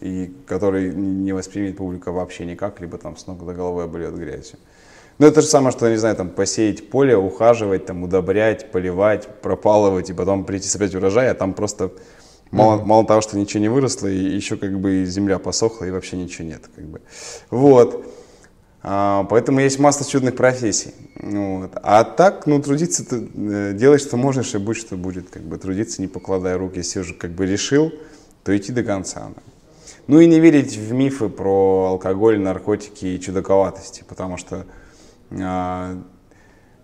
и 0.00 0.34
который 0.46 0.92
не 0.94 1.32
воспримет 1.32 1.76
публика 1.76 2.12
вообще 2.12 2.46
никак, 2.46 2.80
либо 2.80 2.98
там 2.98 3.16
с 3.16 3.26
ног 3.26 3.44
до 3.44 3.52
головы 3.52 3.82
обольет 3.82 4.14
грязью. 4.14 4.58
Ну, 5.18 5.26
это 5.26 5.42
же 5.42 5.46
самое, 5.46 5.72
что, 5.72 5.88
не 5.90 5.96
знаю, 5.96 6.16
там, 6.16 6.30
посеять 6.30 6.88
поле, 6.88 7.16
ухаживать, 7.16 7.84
там, 7.84 8.02
удобрять, 8.02 8.72
поливать, 8.72 9.28
пропалывать, 9.42 10.08
и 10.10 10.14
потом 10.14 10.44
прийти 10.44 10.68
собрать 10.68 10.94
урожай, 10.94 11.30
а 11.30 11.34
там 11.34 11.52
просто 11.52 11.92
Мало, 12.52 12.78
mm-hmm. 12.78 12.84
мало 12.84 13.06
того, 13.06 13.22
что 13.22 13.38
ничего 13.38 13.62
не 13.62 13.70
выросло, 13.70 14.08
и 14.08 14.14
еще 14.14 14.58
как 14.58 14.78
бы 14.78 15.06
земля 15.06 15.38
посохла, 15.38 15.86
и 15.86 15.90
вообще 15.90 16.18
ничего 16.18 16.46
нет. 16.46 16.60
Как 16.76 16.84
бы. 16.84 17.00
Вот. 17.50 18.04
А, 18.84 19.24
поэтому 19.24 19.60
есть 19.60 19.78
масса 19.78 20.08
чудных 20.08 20.34
профессий. 20.34 20.92
Вот. 21.20 21.70
А 21.82 22.02
так, 22.04 22.46
ну, 22.46 22.60
трудиться, 22.60 23.04
ты, 23.08 23.28
э, 23.34 23.72
делай, 23.74 23.98
что 23.98 24.16
можешь, 24.16 24.54
и 24.54 24.58
будь, 24.58 24.76
что 24.76 24.96
будет. 24.96 25.30
Как 25.30 25.42
бы, 25.42 25.56
трудиться, 25.56 26.02
не 26.02 26.08
покладая 26.08 26.58
рук. 26.58 26.76
Если 26.76 27.00
уже 27.00 27.14
как 27.14 27.30
бы 27.30 27.46
решил, 27.46 27.92
то 28.42 28.56
идти 28.56 28.72
до 28.72 28.82
конца. 28.82 29.30
Ну 30.08 30.18
и 30.18 30.26
не 30.26 30.40
верить 30.40 30.76
в 30.76 30.92
мифы 30.92 31.28
про 31.28 31.90
алкоголь, 31.90 32.40
наркотики 32.40 33.06
и 33.06 33.20
чудаковатости, 33.20 34.04
потому 34.08 34.36
что 34.36 34.66
а, 35.30 35.96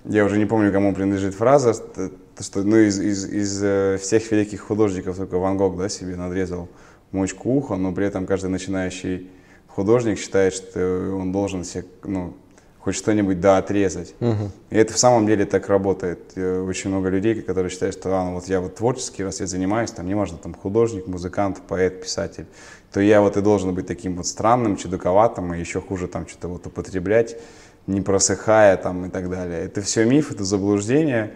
я 0.05 0.25
уже 0.25 0.39
не 0.39 0.47
помню, 0.47 0.71
кому 0.73 0.95
принадлежит 0.95 1.35
фраза, 1.35 1.75
что 1.75 2.63
ну, 2.63 2.77
из, 2.77 3.01
из, 3.01 3.25
из 3.25 3.61
э, 3.63 3.99
всех 4.01 4.31
великих 4.31 4.61
художников 4.61 5.17
только 5.17 5.39
Ван 5.39 5.57
Гог 5.57 5.77
да, 5.77 5.89
себе 5.89 6.15
надрезал 6.15 6.69
мочку 7.11 7.55
уха, 7.55 7.75
но 7.75 7.93
при 7.93 8.07
этом 8.07 8.25
каждый 8.25 8.51
начинающий 8.51 9.29
художник 9.79 10.19
считает, 10.19 10.55
что 10.55 11.15
он 11.15 11.31
должен 11.31 11.63
себе, 11.63 11.85
ну, 12.03 12.35
хоть 12.81 12.97
что-нибудь 12.97 13.41
да 13.41 13.59
отрезать. 13.59 14.13
Угу. 14.19 14.51
И 14.71 14.77
это 14.77 14.93
в 14.93 14.99
самом 14.99 15.25
деле 15.25 15.45
так 15.45 15.69
работает. 15.69 16.37
Очень 16.37 16.91
много 16.91 17.11
людей, 17.11 17.41
которые 17.43 17.71
считают, 17.71 17.95
что 17.95 18.13
а, 18.13 18.25
ну, 18.25 18.35
вот 18.35 18.49
я 18.49 18.61
вот 18.61 18.75
творческий, 18.75 19.23
раз 19.23 19.39
я 19.39 19.47
занимаюсь, 19.47 19.93
там 19.93 20.09
не 20.09 20.17
важно, 20.17 20.37
там 20.37 20.53
художник, 20.53 21.07
музыкант, 21.07 21.63
поэт, 21.69 22.03
писатель, 22.03 22.47
то 22.93 23.01
я 23.01 23.21
вот 23.21 23.37
и 23.37 23.41
должен 23.41 23.73
быть 23.73 23.87
таким 23.87 24.17
вот 24.17 24.27
странным, 24.27 24.77
чудаковатым, 24.77 25.55
и 25.55 25.61
еще 25.61 25.81
хуже 25.81 26.09
там 26.09 26.27
что-то 26.27 26.49
вот 26.49 26.67
употреблять, 26.67 27.37
не 27.87 28.01
просыхая 28.01 28.77
там 28.79 29.07
и 29.07 29.11
так 29.11 29.31
далее. 29.31 29.61
Это 29.61 29.81
все 29.81 30.05
миф, 30.05 30.33
это 30.33 30.43
заблуждение. 30.43 31.35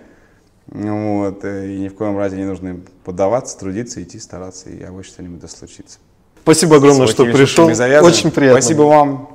Вот, 0.66 1.44
э, 1.44 1.74
и 1.74 1.78
ни 1.78 1.88
в 1.88 1.94
коем 1.94 2.18
разе 2.18 2.38
не 2.38 2.44
нужно 2.44 2.80
поддаваться, 3.04 3.56
трудиться, 3.56 4.02
идти, 4.02 4.18
стараться, 4.18 4.68
и 4.68 4.82
обычно 4.82 5.12
что-нибудь 5.12 5.38
да 5.38 5.46
случится. 5.46 6.00
Спасибо 6.42 6.76
огромное, 6.76 7.06
что 7.06 7.24
пришел. 7.24 7.66
Очень 7.66 8.30
приятно. 8.30 8.60
Спасибо 8.60 8.82
вам. 8.82 9.28